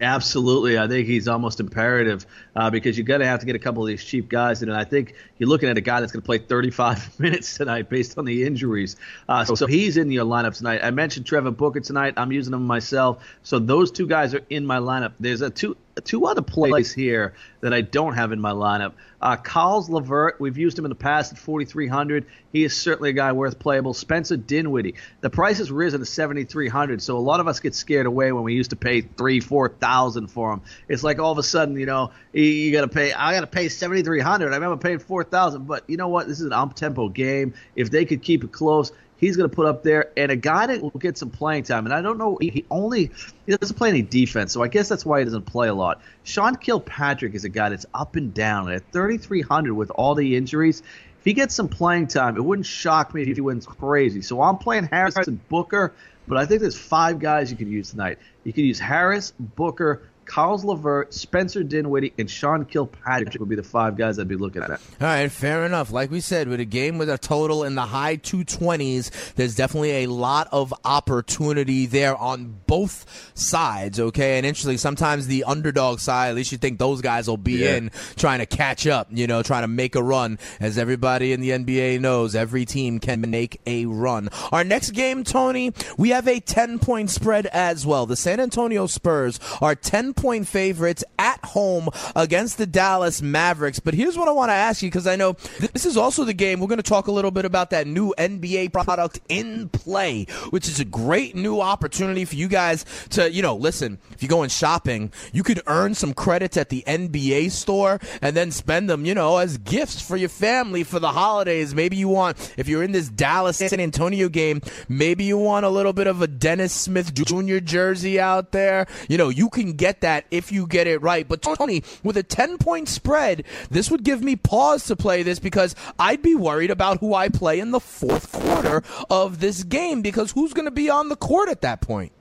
[0.00, 3.60] Absolutely, I think he's almost imperative uh, because you're going to have to get a
[3.60, 6.12] couple of these cheap guys in, and I think you're looking at a guy that's
[6.12, 8.94] going to play 35 minutes tonight based on the injuries.
[9.28, 10.82] Uh, so, so, he's in your lineup tonight.
[10.84, 12.14] I mentioned Trevor Booker tonight.
[12.16, 15.14] I'm using him myself, so those two guys are in my lineup.
[15.18, 18.92] There's a two two other plays here that I don't have in my lineup.
[19.20, 22.26] Uh, Caris LeVert, we've used him in the past at 4,300.
[22.52, 23.94] He is certainly a guy worth playable.
[23.94, 28.06] Spencer Dinwiddie, the price has risen to 7,300, so a lot of us get scared
[28.06, 30.62] away when we used to pay three, four thousand for him.
[30.88, 33.12] It's like all of a sudden, you know, you, you got to pay.
[33.12, 34.52] I got to pay 7,300.
[34.52, 36.28] I remember paying 4,000, but you know what?
[36.28, 37.54] This is an up tempo game.
[37.74, 38.92] If they could keep it close,
[39.22, 41.86] he's going to put up there, and a guy that will get some playing time.
[41.86, 43.10] And I don't know, he only
[43.46, 46.02] he doesn't play any defense, so I guess that's why he doesn't play a lot.
[46.24, 50.36] Sean Kilpatrick is a guy that's up and down and at 3,300 with all the
[50.36, 50.82] injuries.
[51.20, 54.22] If he gets some playing time, it wouldn't shock me if he wins crazy.
[54.22, 55.94] So I'm playing Harris and Booker,
[56.26, 58.18] but I think there's five guys you could use tonight.
[58.42, 63.62] You could use Harris, Booker, Caris LeVert, Spencer Dinwiddie, and Sean Kilpatrick would be the
[63.62, 64.70] five guys I'd be looking at.
[64.70, 65.90] All right, fair enough.
[65.90, 70.04] Like we said, with a game with a total in the high 220s, there's definitely
[70.04, 74.38] a lot of opportunity there on both sides, okay?
[74.38, 77.76] And interestingly, sometimes the underdog side, at least you think those guys will be yeah.
[77.76, 80.38] in trying to catch up, you know, trying to make a run.
[80.60, 84.28] As everybody in the NBA knows, every team can make a run.
[84.50, 88.06] Our next game, Tony, we have a 10 point spread as well.
[88.06, 93.80] The San Antonio Spurs are 10 point favorites at home against the Dallas Mavericks.
[93.80, 95.32] But here's what I want to ask you because I know
[95.72, 96.60] this is also the game.
[96.60, 100.68] We're going to talk a little bit about that new NBA product in play, which
[100.68, 104.48] is a great new opportunity for you guys to, you know, listen, if you're going
[104.48, 109.14] shopping, you could earn some credits at the NBA store and then spend them, you
[109.16, 111.74] know, as gifts for your family for the holidays.
[111.74, 115.68] Maybe you want, if you're in this Dallas San Antonio game, maybe you want a
[115.68, 117.58] little bit of a Dennis Smith Jr.
[117.58, 118.86] jersey out there.
[119.08, 121.26] You know, you can get that if you get it right.
[121.26, 125.38] But Tony, with a 10 point spread, this would give me pause to play this
[125.38, 130.02] because I'd be worried about who I play in the fourth quarter of this game
[130.02, 132.12] because who's going to be on the court at that point?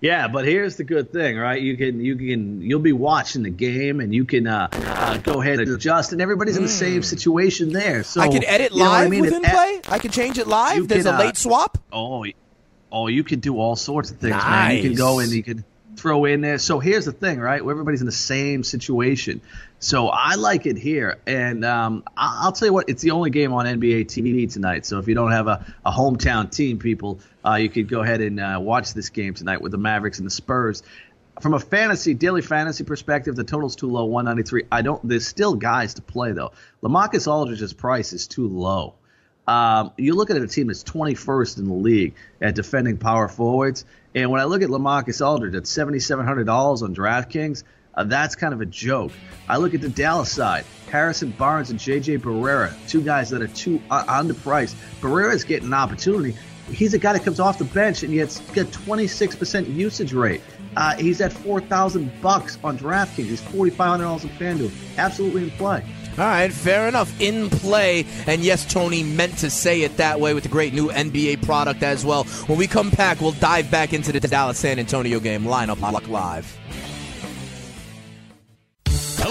[0.00, 1.60] Yeah, but here's the good thing, right?
[1.60, 5.42] You can you can you'll be watching the game and you can uh, uh, go
[5.42, 7.02] ahead and adjust, and everybody's in the same hmm.
[7.02, 8.02] situation there.
[8.02, 9.20] So I can edit live I mean?
[9.20, 9.82] within play.
[9.88, 10.88] I can change it live.
[10.88, 11.76] There's can, a late uh, swap.
[11.92, 12.24] Oh,
[12.90, 14.44] oh, you can do all sorts of things, nice.
[14.44, 14.76] man.
[14.76, 15.64] You can go and you can
[16.00, 16.58] throw in there.
[16.58, 17.60] So here's the thing, right?
[17.60, 19.40] Everybody's in the same situation.
[19.78, 23.52] So I like it here, and um, I'll tell you what, it's the only game
[23.52, 24.84] on NBA TV tonight.
[24.84, 28.20] So if you don't have a, a hometown team, people, uh, you could go ahead
[28.20, 30.82] and uh, watch this game tonight with the Mavericks and the Spurs.
[31.40, 34.64] From a fantasy daily fantasy perspective, the total's too low, 193.
[34.70, 35.06] I don't.
[35.06, 36.52] There's still guys to play though.
[36.82, 38.94] Lamarcus Aldridge's price is too low.
[39.46, 43.84] Um, you look at a team that's 21st in the league at defending power forwards,
[44.14, 48.60] and when I look at Lamarcus Aldridge at $7,700 on DraftKings, uh, that's kind of
[48.60, 49.12] a joke.
[49.48, 53.48] I look at the Dallas side, Harrison Barnes and JJ Barea, two guys that are
[53.48, 54.74] too uh, underpriced.
[55.00, 56.36] Barea is getting an opportunity.
[56.68, 60.40] He's a guy that comes off the bench and yet got 26% usage rate.
[60.76, 63.26] Uh, he's at 4,000 bucks on DraftKings.
[63.26, 64.70] He's $4,500 on FanDuel.
[64.96, 65.84] Absolutely in play.
[66.18, 67.18] All right, fair enough.
[67.20, 68.04] In play.
[68.26, 71.82] And yes, Tony meant to say it that way with the great new NBA product
[71.82, 72.24] as well.
[72.46, 76.58] When we come back, we'll dive back into the Dallas San Antonio game lineup live.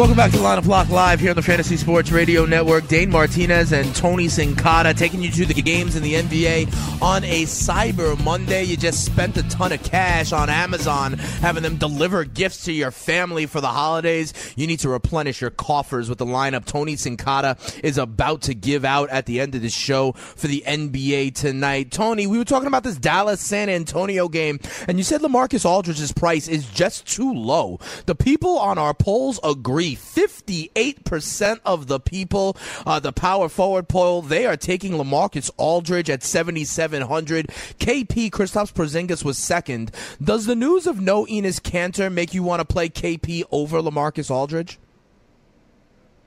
[0.00, 2.88] Welcome back to Lineup Lock Live here on the Fantasy Sports Radio Network.
[2.88, 7.42] Dane Martinez and Tony Sincata taking you to the games in the NBA on a
[7.42, 8.64] Cyber Monday.
[8.64, 12.90] You just spent a ton of cash on Amazon having them deliver gifts to your
[12.90, 14.32] family for the holidays.
[14.56, 18.86] You need to replenish your coffers with the lineup Tony Sincata is about to give
[18.86, 21.90] out at the end of the show for the NBA tonight.
[21.90, 26.12] Tony, we were talking about this Dallas San Antonio game, and you said Lamarcus Aldridge's
[26.12, 27.78] price is just too low.
[28.06, 29.89] The people on our polls agree.
[29.96, 36.22] 58% of the people, uh, the power forward poll, they are taking Lamarcus Aldridge at
[36.22, 37.48] 7,700.
[37.78, 39.90] KP Kristaps Porzingis was second.
[40.22, 44.30] Does the news of no Enes Kanter make you want to play KP over Lamarcus
[44.30, 44.78] Aldridge?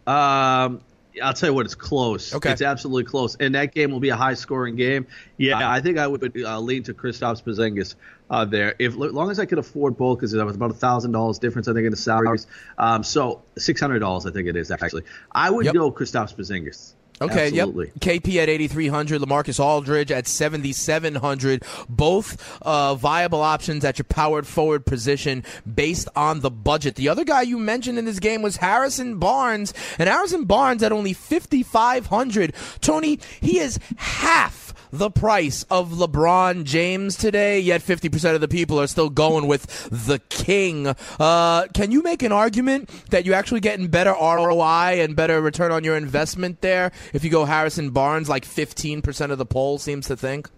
[0.05, 0.81] Um,
[1.21, 2.33] I'll tell you what, it's close.
[2.33, 2.51] Okay.
[2.51, 3.35] It's absolutely close.
[3.35, 5.07] And that game will be a high scoring game.
[5.37, 7.95] Yeah, I think I would uh, lean to Kristaps Porzingis
[8.29, 8.75] uh, there.
[8.79, 11.39] If as long as I could afford both, because it was about a thousand dollars
[11.39, 12.47] difference, I think in the salaries.
[12.77, 15.03] Um, so six hundred dollars, I think it is actually.
[15.31, 15.73] I would Yep.
[15.73, 16.93] go Kristaps Porzingis.
[17.23, 17.85] Okay, Absolutely.
[17.87, 17.95] yep.
[18.23, 21.63] KP at 8,300, Lamarcus Aldridge at 7,700.
[21.89, 26.95] Both uh, viable options at your powered forward position based on the budget.
[26.95, 30.91] The other guy you mentioned in this game was Harrison Barnes, and Harrison Barnes at
[30.91, 32.53] only 5,500.
[32.81, 38.79] Tony, he is half the price of LeBron James today, yet 50% of the people
[38.79, 40.85] are still going with the king.
[41.19, 45.71] Uh, can you make an argument that you're actually getting better ROI and better return
[45.71, 50.07] on your investment there if you go Harrison Barnes, like 15% of the poll seems
[50.07, 50.49] to think?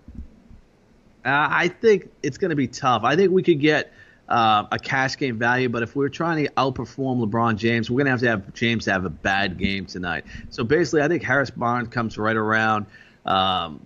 [1.25, 3.03] Uh, I think it's going to be tough.
[3.03, 3.91] I think we could get
[4.29, 8.05] uh, a cash game value, but if we're trying to outperform LeBron James, we're going
[8.05, 10.25] to have to have James have a bad game tonight.
[10.49, 12.85] So basically, I think Harris Barnes comes right around,
[13.25, 13.79] um,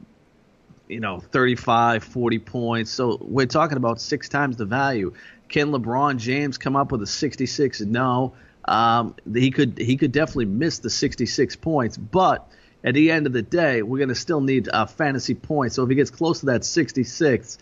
[0.88, 2.91] you know, 35, 40 points.
[2.91, 5.13] So we're talking about six times the value.
[5.47, 7.82] Can LeBron James come up with a 66?
[7.82, 8.34] No.
[8.65, 12.49] Um, he could he could definitely miss the 66 points, but
[12.83, 15.75] at the end of the day, we're going to still need uh, fantasy points.
[15.75, 17.57] So if he gets close to that 66,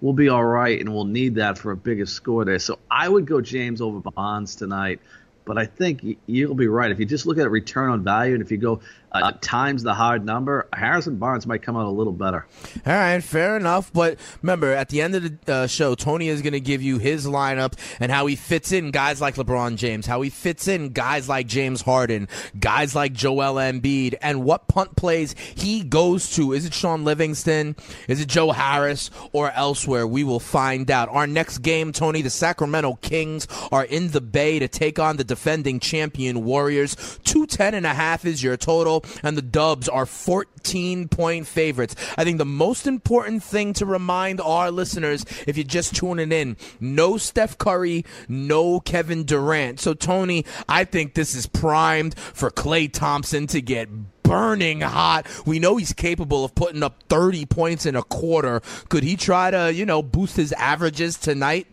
[0.00, 2.58] we'll be all right, and we'll need that for a bigger score there.
[2.58, 5.00] So I would go James over Barnes tonight.
[5.44, 6.92] But I think you'll be right.
[6.92, 9.94] If you just look at return on value, and if you go uh, times the
[9.94, 12.46] hard number, Harrison Barnes might come out a little better.
[12.86, 13.92] All right, fair enough.
[13.92, 16.98] But remember, at the end of the uh, show, Tony is going to give you
[16.98, 20.90] his lineup and how he fits in guys like LeBron James, how he fits in
[20.90, 26.52] guys like James Harden, guys like Joel Embiid, and what punt plays he goes to.
[26.52, 27.76] Is it Shaun Livingston?
[28.08, 30.06] Is it Joe Harris or elsewhere?
[30.06, 31.08] We will find out.
[31.08, 35.24] Our next game, Tony, the Sacramento Kings are in the Bay to take on the
[35.24, 36.94] defending champion Warriors.
[37.24, 41.96] 210 and a half is your total, and the Dubs are 14 point favorites.
[42.16, 46.56] I think the most important thing to remind our listeners, if you're just tuning in,
[46.80, 49.80] no Steph Curry, no Kevin Durant.
[49.80, 53.88] So, Tony, I think this is primed for Klay Thompson to get
[54.22, 55.26] burning hot.
[55.44, 58.60] We know he's capable of putting up 30 points in a quarter.
[58.88, 61.66] Could he try to, you know, boost his averages tonight?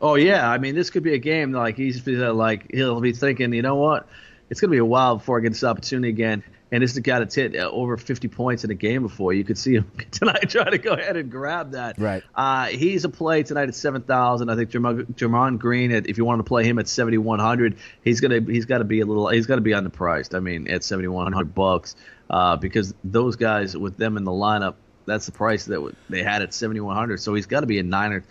[0.00, 3.12] Oh yeah, I mean this could be a game like he's uh, like he'll be
[3.12, 4.06] thinking, you know what,
[4.50, 6.42] it's gonna be a while before I get this opportunity again.
[6.72, 9.32] And this guy that's hit uh, over 50 points in a game before.
[9.32, 12.00] You could see him tonight try to go ahead and grab that.
[12.00, 12.24] Right.
[12.34, 14.48] Uh, he's a play tonight at 7,000.
[14.48, 18.40] I think Draymond, Green, at, if you want to play him at 7,100, he's gonna
[18.40, 20.34] he's got to be a little he's got to be underpriced.
[20.34, 21.94] I mean, at 7,100 bucks,
[22.28, 24.74] uh, because those guys with them in the lineup,
[25.06, 27.20] that's the price that w- they had at 7,100.
[27.20, 28.24] So he's got to be a nine or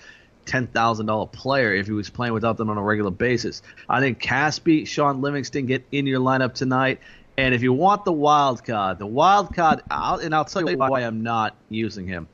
[0.46, 3.62] ten thousand dollar player if he was playing without them on a regular basis.
[3.90, 7.00] I think Caspi, Shaun Livingston get in your lineup tonight.
[7.38, 10.78] And if you want the wild card, the wild card, I'll, and I'll tell you
[10.78, 12.28] why I'm not using him.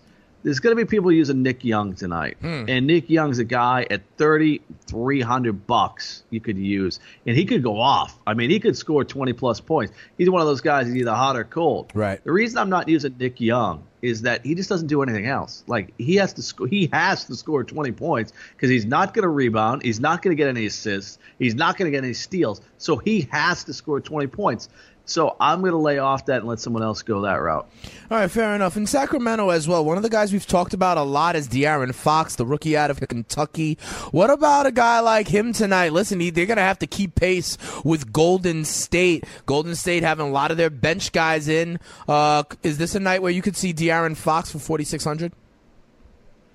[0.43, 2.63] There's going to be people using Nick Young tonight, hmm.
[2.67, 7.43] and Nick Young's a guy at thirty three hundred bucks you could use, and he
[7.43, 8.17] could go off.
[8.25, 9.91] I mean, he could score twenty plus points.
[10.17, 10.87] He's one of those guys.
[10.87, 11.91] He's either hot or cold.
[11.93, 12.23] Right.
[12.23, 15.63] The reason I'm not using Nick Young is that he just doesn't do anything else.
[15.67, 19.23] Like he has to score, he has to score 20 points because he's not going
[19.23, 22.13] to rebound, he's not going to get any assists, he's not going to get any
[22.13, 22.61] steals.
[22.77, 24.69] So he has to score 20 points.
[25.09, 27.67] So I'm going to lay off that and let someone else go that route.
[28.11, 28.77] All right, fair enough.
[28.77, 31.93] In Sacramento as well, one of the guys we've talked about a lot is De'Aaron
[31.95, 33.77] Fox, the rookie out of Kentucky.
[34.11, 35.93] What about a guy like him tonight?
[35.93, 39.23] Listen, they're going to have to keep pace with Golden State.
[39.47, 41.79] Golden State having a lot of their bench guys in.
[42.07, 45.33] Uh, is this a night where you could see De'Aaron Fox for 4,600?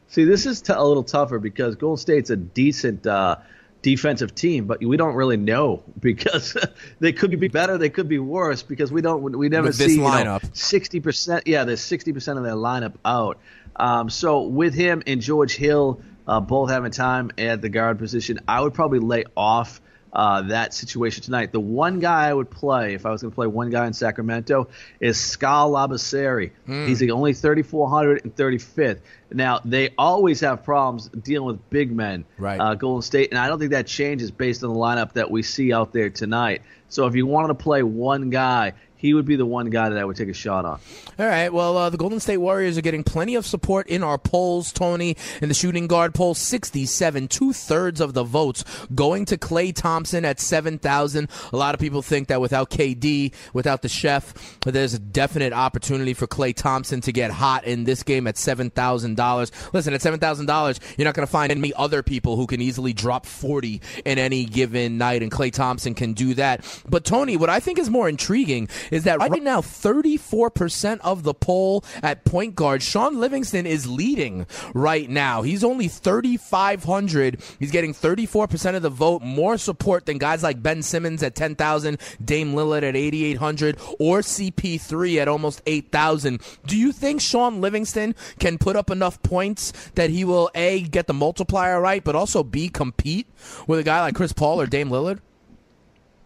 [0.09, 3.37] See, this is t- a little tougher because Golden State's a decent uh,
[3.85, 6.57] defensive team, but we don't really know because
[6.99, 9.99] they could be better, they could be worse because we don't we never With see
[10.53, 11.47] sixty percent.
[11.47, 13.39] Yeah, there's sixty percent of their lineup out.
[13.77, 18.41] Um, so with him and George Hill uh, both having time at the guard position,
[18.49, 19.81] I would probably lay off
[20.15, 21.53] uh, that situation tonight.
[21.53, 23.93] The one guy I would play if I was going to play one guy in
[23.93, 24.69] Sacramento
[25.01, 26.53] is Skal Labissiere.
[26.69, 26.87] Mm.
[26.87, 29.01] He's the only 3,435th.
[29.33, 32.61] Now they always have problems dealing with big men, right?
[32.61, 35.43] Uh, Golden State, and I don't think that changes based on the lineup that we
[35.43, 36.63] see out there tonight.
[36.89, 38.75] So if you wanted to play one guy,
[39.05, 40.81] he would be the one guy that I would take a shot on.
[41.19, 41.53] All right.
[41.53, 45.15] Well, uh, the Golden State Warriors are getting plenty of support in our polls, Tony.
[45.43, 48.65] In the shooting guard poll, 67, two thirds of the votes
[48.95, 51.29] going to Klay Thompson at 7,000.
[51.53, 56.15] A lot of people think that without KD, without the chef, there's a definite opportunity
[56.15, 59.73] for Klay Thompson to get hot in this game at $7,000.
[59.75, 63.27] Listen, at $7,000, you're not going to find any other people who can easily drop
[63.27, 66.65] 40 in any given night, and Klay Thompson can do that.
[66.89, 71.35] But, Tony, what I think is more intriguing is that right now 34% of the
[71.35, 75.43] poll at point guard, Shaun Livingston is leading right now.
[75.43, 77.41] He's only 3,500.
[77.59, 81.99] He's getting 34% of the vote, more support than guys like Ben Simmons at 10,000,
[82.25, 86.41] Dame Lillard at 8,800, or CP3 at almost 8,000.
[86.65, 91.09] Do you think Shaun Livingston can put up enough points that he will A, get
[91.09, 93.27] the multiplier right, but also B, compete
[93.67, 95.19] with a guy like Chris Paul or Dame Lillard?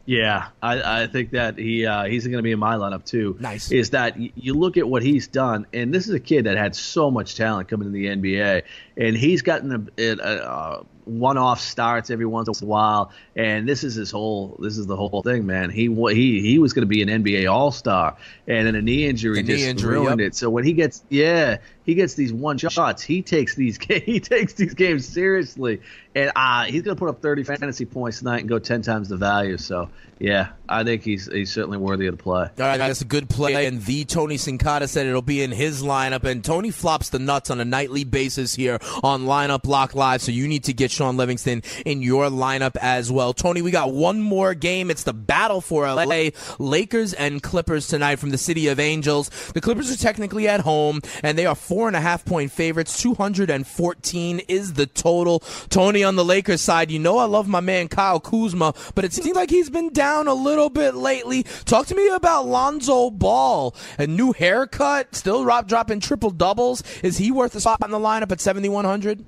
[0.08, 3.36] Yeah, I, I think that he uh, he's going to be in my lineup too.
[3.38, 6.46] Nice is that y- you look at what he's done, and this is a kid
[6.46, 8.62] that had so much talent coming to the NBA,
[8.98, 13.84] and he's gotten a, a, a one-off starts every once in a while, and this
[13.84, 14.58] is his whole.
[14.60, 15.70] This is the whole thing, man.
[15.70, 19.42] He he he was going to be an NBA All-Star, and then a knee injury
[19.44, 20.28] just injury, ruined yep.
[20.28, 20.34] it.
[20.34, 23.02] So when he gets yeah, he gets these one shots.
[23.02, 25.80] He takes these he takes these games seriously,
[26.14, 29.08] and uh, he's going to put up 30 fantasy points tonight and go 10 times
[29.08, 29.56] the value.
[29.58, 29.88] So
[30.20, 32.42] yeah, I think he's he's certainly worthy of the play.
[32.42, 33.66] All right, that's a good play.
[33.66, 37.50] And the Tony Sincata said it'll be in his lineup, and Tony flops the nuts
[37.50, 40.20] on a nightly basis here on Lineup Lock Live.
[40.20, 43.32] So you need to get Shaun Livingston in your lineup as well.
[43.32, 44.90] Tony, we got one more game.
[44.90, 49.30] It's the battle for LA Lakers and Clippers tonight from the City of Angels.
[49.54, 53.00] The Clippers are technically at home, and they are four and a half point favorites.
[53.00, 55.40] 214 is the total.
[55.70, 59.12] Tony on the Lakers side, you know I love my man Kyle Kuzma, but it
[59.12, 61.42] seems like he's been down a little bit lately.
[61.64, 63.74] Talk to me about Lonzo Ball.
[63.98, 66.82] A new haircut, still drop dropping triple doubles.
[67.02, 69.24] Is he worth a spot in the lineup at 7,100?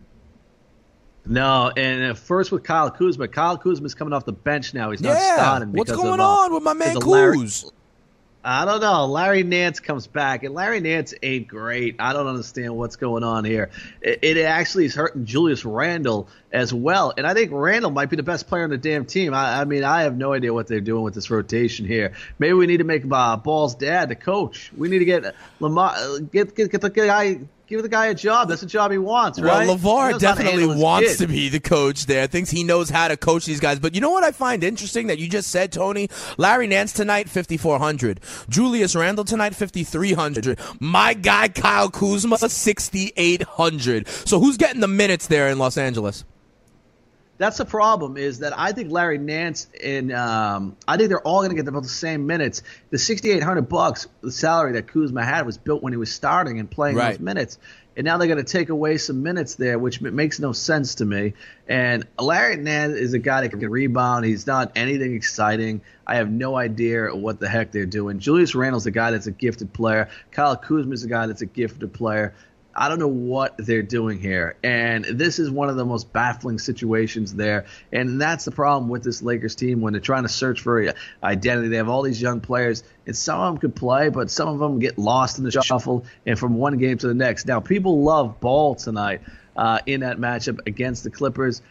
[1.26, 3.28] No, and first with Kyle Kuzma.
[3.28, 4.90] Kyle Kuzma's coming off the bench now.
[4.90, 5.34] He's not Yeah.
[5.36, 5.72] starting.
[5.72, 7.70] What's going uh, on with my man Kuz?
[8.42, 9.04] I don't know.
[9.04, 11.96] Larry Nance comes back, and Larry Nance ain't great.
[11.98, 13.70] I don't understand what's going on here.
[14.00, 18.16] It, it actually is hurting Julius Randle as well, and I think Randle might be
[18.16, 19.34] the best player on the damn team.
[19.34, 22.14] I, I mean, I have no idea what they're doing with this rotation here.
[22.38, 24.72] Maybe we need to make uh, Ball's dad the coach.
[24.74, 27.40] We need to get Lamar, uh, get get get the guy.
[27.70, 28.48] Give the guy a job.
[28.48, 29.64] That's a job he wants, right?
[29.64, 31.18] Well, LaVar knows to definitely wants kid.
[31.18, 32.26] to be the coach there.
[32.26, 33.78] Thinks he knows how to coach these guys.
[33.78, 36.08] But you know what I find interesting that you just said, Tony?
[36.36, 38.18] Larry Nance tonight, 5,400.
[38.48, 40.58] Julius Randle tonight, 5,300.
[40.80, 44.08] My guy, Kyle Kuzma, 6,800.
[44.08, 46.24] So who's getting the minutes there in Los Angeles?
[47.40, 51.38] That's the problem is that I think Larry Nance and um, I think they're all
[51.38, 52.62] going to get about the same minutes.
[52.90, 56.70] The 6,800 bucks, the salary that Kuzma had was built when he was starting and
[56.70, 57.12] playing Right.
[57.12, 57.58] those minutes.
[57.96, 61.06] And now they're going to take away some minutes there, which makes no sense to
[61.06, 61.32] me.
[61.66, 64.26] And Larry Nance is a guy that can rebound.
[64.26, 65.80] He's not anything exciting.
[66.06, 68.18] I have no idea what the heck they're doing.
[68.18, 70.10] Julius Randle's a guy that's a gifted player.
[70.30, 72.34] Kyle Kuzma's a guy that's a gifted player.
[72.74, 74.56] I don't know what they're doing here.
[74.62, 77.66] And this is one of the most baffling situations there.
[77.92, 80.92] And that's the problem with this Lakers team when they're trying to search for
[81.22, 81.68] identity.
[81.68, 84.58] They have all these young players, and some of them could play, but some of
[84.58, 87.46] them get lost in the shuffle and from one game to the next.
[87.46, 89.22] Now, people love Ball tonight
[89.56, 91.62] uh, in that matchup against the Clippers.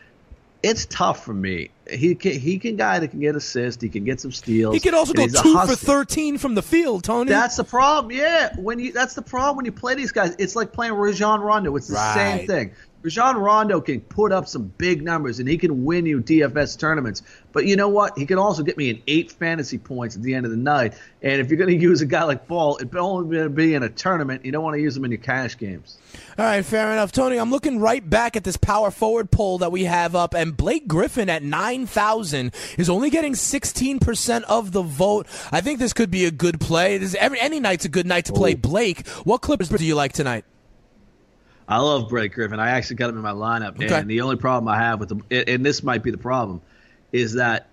[0.61, 1.69] It's tough for me.
[1.89, 3.81] He can he can guy that can get assists.
[3.81, 4.73] He can get some steals.
[4.73, 7.29] He could also go two for 13 from the field, Tony.
[7.29, 8.11] That's the problem.
[8.15, 10.35] Yeah, when you that's the problem when you play these guys.
[10.37, 11.75] It's like playing Rajon Rondo.
[11.77, 12.39] It's the Right.
[12.39, 12.71] same thing.
[13.01, 17.21] Rajon Rondo can put up some big numbers and he can win you DFS tournaments.
[17.53, 18.17] But you know what?
[18.17, 20.95] He can also get me an eight fantasy points at the end of the night.
[21.21, 23.73] And if you're going to use a guy like Ball, it's only going to be
[23.73, 24.43] in a tournament.
[24.43, 25.97] You don't want to use him in your cash games.
[26.37, 27.11] All right, fair enough.
[27.13, 30.55] Tony, I'm looking right back at this power forward poll that we have up, and
[30.55, 35.27] Blake Griffin at 9,000 is only getting 16% of the vote.
[35.51, 36.97] I think this could be a good play.
[36.97, 38.57] This, every, any night's a good night to play oh.
[38.57, 39.07] Blake.
[39.23, 40.43] What Clippers do you like tonight?
[41.69, 42.59] I love Blake Griffin.
[42.59, 43.93] I actually got him in my lineup, Okay.
[43.93, 46.61] and the only problem I have with him, and this might be the problem,
[47.11, 47.67] is that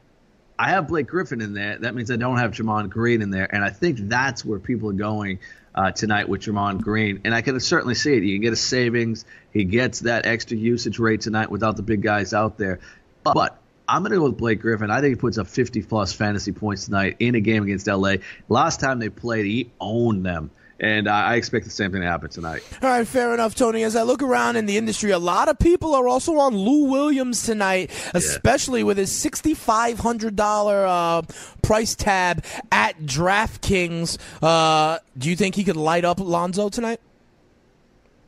[0.59, 1.79] I have Blake Griffin in there.
[1.79, 4.91] That means I don't have Draymond Green in there, and I think that's where people
[4.91, 5.39] are going
[5.75, 7.21] uh, tonight with Draymond Green.
[7.25, 8.23] And I can certainly see it.
[8.23, 9.25] You can get a savings.
[9.53, 12.81] He gets that extra usage rate tonight without the big guys out there.
[13.25, 14.91] But I'm going to go with Blake Griffin.
[14.91, 18.17] I think he puts up 50 plus fantasy points tonight in a game against LA.
[18.49, 20.51] Last time they played, he owned them.
[20.79, 22.63] And I expect the same thing to happen tonight.
[22.83, 23.83] All right, fair enough, Tony.
[23.83, 26.91] As I look around in the industry, a lot of people are also on Lou
[26.91, 30.39] Williams tonight, especially with his $6,500
[30.87, 31.23] uh,
[31.63, 34.19] price tab at DraftKings.
[34.43, 37.01] Uh, do you think he could light up Lonzo tonight?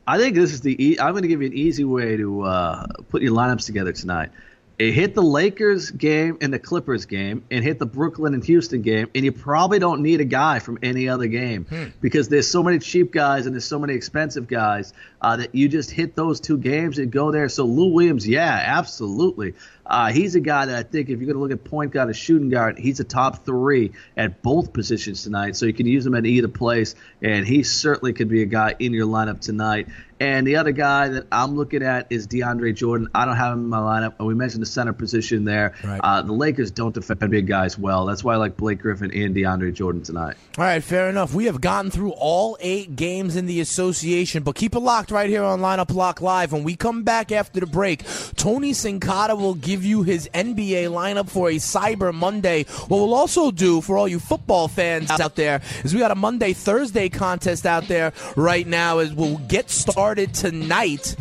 [0.07, 0.83] I think this is the.
[0.83, 3.91] E- I'm going to give you an easy way to uh, put your lineups together
[3.93, 4.31] tonight.
[4.79, 8.81] It hit the Lakers game and the Clippers game, and hit the Brooklyn and Houston
[8.81, 11.87] game, and you probably don't need a guy from any other game hmm.
[11.99, 15.67] because there's so many cheap guys and there's so many expensive guys uh, that you
[15.67, 17.49] just hit those two games and go there.
[17.49, 19.53] So Lou Williams, yeah, absolutely.
[19.89, 22.07] Uh, he's a guy that I think if you're going to look at point guard
[22.07, 25.55] and shooting guard, he's a top three at both positions tonight.
[25.55, 28.75] So you can use him at either place, and he certainly could be a guy
[28.77, 29.87] in your lineup tonight.
[30.19, 33.07] And the other guy that I'm looking at is DeAndre Jordan.
[33.15, 34.15] I don't have him in my lineup.
[34.19, 35.75] And we mentioned the center position there.
[35.81, 36.01] Right.
[36.03, 38.05] Uh, the Lakers don't defend big guys well.
[38.05, 40.35] That's why I like Blake Griffin and DeAndre Jordan tonight.
[40.57, 41.33] All right, fair enough.
[41.33, 45.29] We have gotten through all eight games in the association, but keep it locked right
[45.29, 46.51] here on Lineup Lock Live.
[46.51, 48.03] When we come back after the break,
[48.35, 52.63] Tony Sincata will give you his NBA lineup for a Cyber Monday.
[52.87, 56.15] What we'll also do for all you football fans out there is we got a
[56.15, 58.99] Monday Thursday contest out there right now.
[58.99, 61.15] Is we'll get started tonight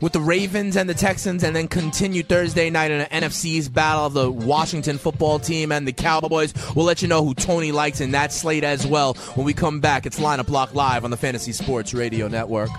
[0.00, 4.04] with the Ravens and the Texans, and then continue Thursday night in an NFC's battle
[4.04, 6.52] of the Washington football team and the Cowboys.
[6.74, 9.80] We'll let you know who Tony likes in that slate as well when we come
[9.80, 10.04] back.
[10.04, 12.70] It's Lineup Lock Live on the Fantasy Sports Radio Network.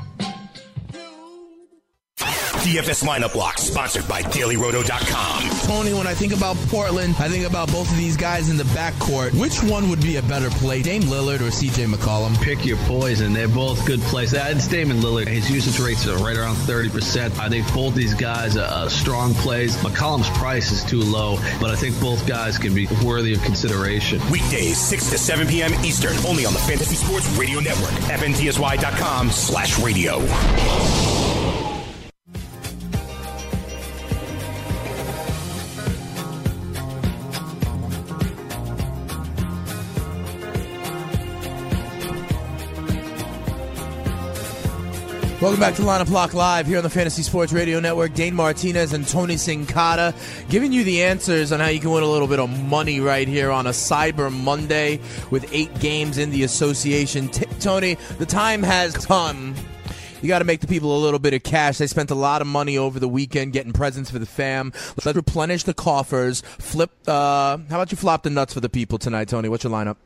[2.66, 5.68] DFS lineup lock, sponsored by DailyRoto.com.
[5.68, 8.63] Tony, when I think about Portland, I think about both of these guys in the
[8.63, 9.39] backcourt.
[9.39, 12.41] Which one would be a better play, Dame Lillard or CJ McCollum?
[12.41, 13.34] Pick your poison.
[13.34, 14.34] They're both good plays.
[14.34, 15.28] Uh, it's Damian Lillard.
[15.28, 17.38] His usage rates are right around 30%.
[17.38, 19.78] I think both these guys are strong plays.
[19.78, 24.20] McCollum's price is too low, but I think both guys can be worthy of consideration.
[24.32, 25.72] Weekdays, 6 to 7 p.m.
[25.86, 27.91] Eastern, only on the Fantasy Sports Radio Network.
[28.09, 31.34] FNTSY.com slash radio.
[45.45, 48.15] Welcome back to Lineup Lock Live here on the Fantasy Sports Radio Network.
[48.15, 50.11] Dane Martinez and Tony Sincata
[50.49, 53.27] giving you the answers on how you can win a little bit of money right
[53.27, 57.29] here on a Cyber Monday with eight games in the association.
[57.29, 59.53] T- Tony, the time has come.
[60.23, 61.77] You got to make the people a little bit of cash.
[61.77, 64.73] They spent a lot of money over the weekend getting presents for the fam.
[65.05, 66.41] Let's replenish the coffers.
[66.41, 66.89] Flip.
[67.07, 69.47] Uh, how about you flop the nuts for the people tonight, Tony?
[69.47, 69.97] What's your lineup?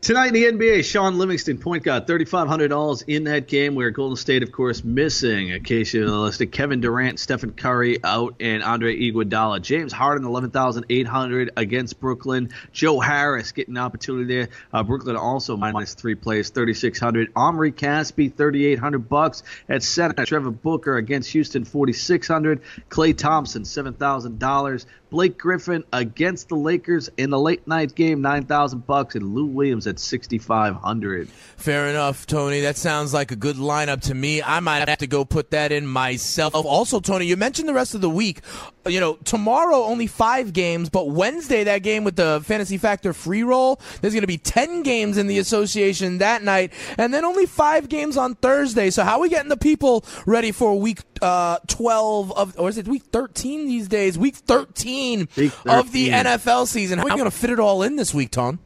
[0.00, 4.44] Tonight in the NBA, Shaun Livingston, point guard, $3,500 in that game where Golden State,
[4.44, 5.48] of course, missing.
[5.48, 9.60] In case you're listed, Kevin Durant, Stephen Curry out, and Andre Iguodala.
[9.60, 12.50] James Harden, 11800 against Brooklyn.
[12.72, 14.48] Joe Harris getting an opportunity there.
[14.72, 20.24] Uh, Brooklyn also minus three plays, 3600 Omri Caspi, 3800 bucks at center.
[20.24, 24.86] Trevor Booker against Houston, 4600 Klay Thompson, $7,000.
[25.10, 29.86] Blake Griffin against the Lakers in the late night game, 9000 bucks, and Lou Williams
[29.86, 32.60] at 6500 Fair enough, Tony.
[32.60, 34.42] That sounds like a good lineup to me.
[34.42, 36.54] I might have to go put that in myself.
[36.54, 38.40] Also, Tony, you mentioned the rest of the week.
[38.86, 43.42] You know, tomorrow only five games, but Wednesday, that game with the Fantasy Factor free
[43.42, 47.44] roll, there's going to be 10 games in the association that night, and then only
[47.44, 48.90] five games on Thursday.
[48.90, 52.78] So, how are we getting the people ready for week uh, 12 of, or is
[52.78, 54.16] it week 13 these days?
[54.16, 55.52] Week 13, week 13.
[55.66, 56.98] of the NFL season.
[56.98, 58.58] How are you going to fit it all in this week, Tom?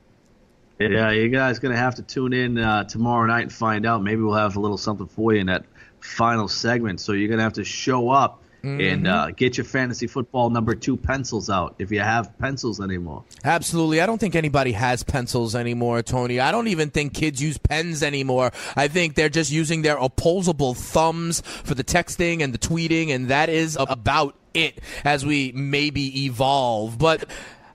[0.79, 4.03] Yeah, you guys going to have to tune in uh, tomorrow night and find out.
[4.03, 5.65] Maybe we'll have a little something for you in that
[6.01, 7.01] final segment.
[7.01, 8.81] So you're going to have to show up Mm-hmm.
[8.81, 13.25] and uh, get your fantasy football number two pencils out if you have pencils anymore.
[13.43, 14.01] Absolutely.
[14.01, 16.39] I don't think anybody has pencils anymore, Tony.
[16.39, 18.53] I don't even think kids use pens anymore.
[18.77, 23.27] I think they're just using their opposable thumbs for the texting and the tweeting, and
[23.31, 26.99] that is about it as we maybe evolve.
[26.99, 27.25] But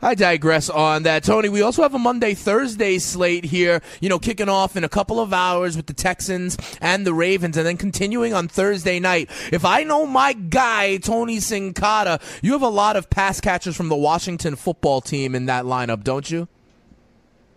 [0.01, 1.23] I digress on that.
[1.23, 4.89] Tony, we also have a Monday Thursday slate here, you know, kicking off in a
[4.89, 9.29] couple of hours with the Texans and the Ravens, and then continuing on Thursday night.
[9.51, 13.89] If I know my guy, Tony Sincata, you have a lot of pass catchers from
[13.89, 16.47] the Washington football team in that lineup, don't you?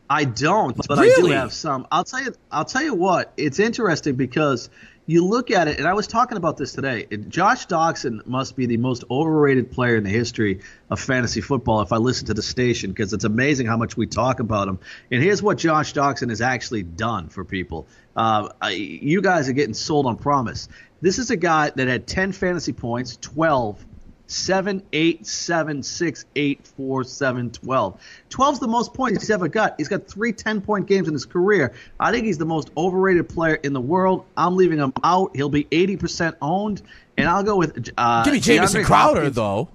[0.09, 1.31] I don't, but really?
[1.31, 1.87] I do have some.
[1.93, 2.35] I'll tell you.
[2.51, 3.33] I'll tell you what.
[3.37, 4.68] It's interesting because
[5.11, 7.05] you look at it, and I was talking about this today.
[7.29, 11.93] Josh Doctson must be the most overrated player in the history of fantasy football if
[11.93, 14.79] I listen to the station because it's amazing how much we talk about him.
[15.11, 17.89] And here's what Josh Doctson has actually done for people.
[18.15, 20.69] Uh, you guys are getting sold on promise.
[21.01, 23.85] This is a guy that had 10 fantasy points, 12
[24.31, 28.01] seven eight seven six eight four seven twelve.
[28.31, 29.74] 12's the most points he's ever got.
[29.76, 31.72] He's got three 10 point games in his career.
[31.99, 34.24] I think he's the most overrated player in the world.
[34.37, 35.35] I'm leaving him out.
[35.35, 36.83] He'll be 80% owned.
[37.16, 37.91] And I'll go with.
[37.99, 39.37] Uh, Give me Jamison Crowder, Hopkins.
[39.37, 39.68] though.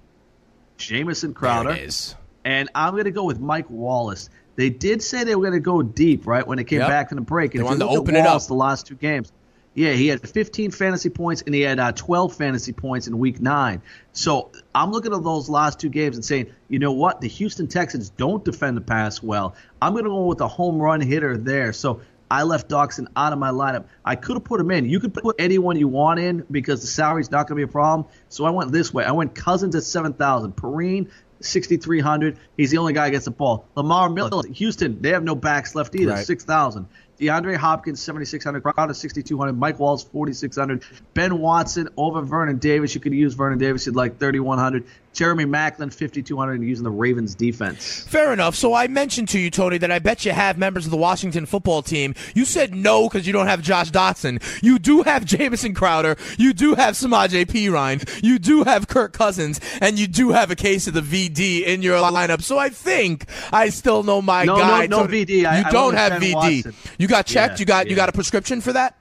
[0.77, 1.69] Jamison Crowder.
[1.69, 2.15] There it is.
[2.43, 4.29] And I'm going to go with Mike Wallace.
[4.55, 6.87] They did say they were going to go deep, right, when it came Yep.
[6.87, 7.53] back from the break.
[7.55, 8.27] And if wanted to open at it up.
[8.27, 9.31] Wallace the last two games,
[9.75, 13.41] yeah, he had 15 fantasy points and he had uh, 12 fantasy points in week
[13.41, 13.81] nine.
[14.13, 17.19] So I'm looking at those last two games and saying, you know what?
[17.19, 19.53] The Houston Texans don't defend the pass well.
[19.81, 21.73] I'm going to go with a home run hitter there.
[21.73, 21.99] So
[22.31, 23.85] I left Doctson out of my lineup.
[24.03, 24.85] I could have put him in.
[24.89, 27.71] You could put anyone you want in because the salary's not going to be a
[27.71, 28.07] problem.
[28.29, 29.03] So I went this way.
[29.03, 30.53] I went Cousins at 7,000.
[30.53, 31.11] Perine,
[31.41, 32.39] 6,300.
[32.57, 33.67] He's the only guy who gets the ball.
[33.75, 36.13] Lamar Miller, Houston, they have no backs left either.
[36.13, 36.25] Right.
[36.25, 36.87] 6,000.
[37.19, 38.61] DeAndre Hopkins, 7,600.
[38.61, 39.57] Crowder, 6,200.
[39.57, 40.83] Mike Wallace, 4,600.
[41.13, 42.93] Ben Watson over Vernon Davis.
[42.95, 44.85] You could use Vernon Davis You'd like 3,100.
[45.15, 48.03] Jeremy Maclin, 5,200, and using the Ravens defense.
[48.07, 48.53] Fair enough.
[48.53, 51.45] So I mentioned to you, Tony, that I bet you have members of the Washington
[51.45, 52.13] football team.
[52.35, 54.41] You said no because you don't have Josh Doctson.
[54.61, 56.17] You do have Jamison Crowder.
[56.37, 58.03] You do have Samaje Perine.
[58.21, 61.81] You do have Kirk Cousins, and you do have a case of the VD in
[61.81, 62.41] your lineup.
[62.41, 64.87] So I think I still know my No, no, guy.
[64.87, 65.25] no Tony.
[65.25, 65.45] VD.
[65.45, 66.33] I- you I don't have VD.
[66.35, 66.75] Watson.
[66.97, 67.53] You got checked.
[67.55, 68.97] Yeah, you got you got a prescription for that.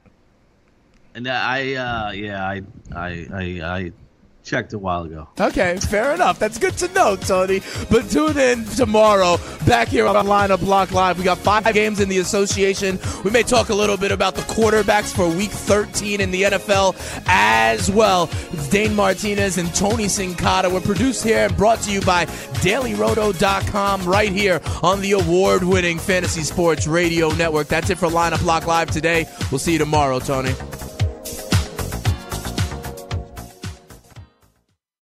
[1.16, 2.62] And I, uh, yeah, I,
[2.94, 3.92] I, I, I
[4.44, 5.26] checked a while ago.
[5.40, 6.38] Okay, fair enough.
[6.38, 7.60] That's good to know, Tony.
[7.90, 11.18] But tune in tomorrow, back here on Lineup Lock Live.
[11.18, 12.98] We got five games in the association.
[13.24, 16.94] We may talk a little bit about the quarterbacks for Week 13 in the NFL
[17.26, 18.30] as well.
[18.70, 20.70] Dane Martinez and Tony Sincata.
[20.70, 26.42] We're produced here and brought to you by DailyRoto.com right here on the award-winning Fantasy
[26.42, 27.68] Sports Radio Network.
[27.68, 29.26] That's it for Lineup Lock Live today.
[29.50, 30.52] We'll see you tomorrow, Tony.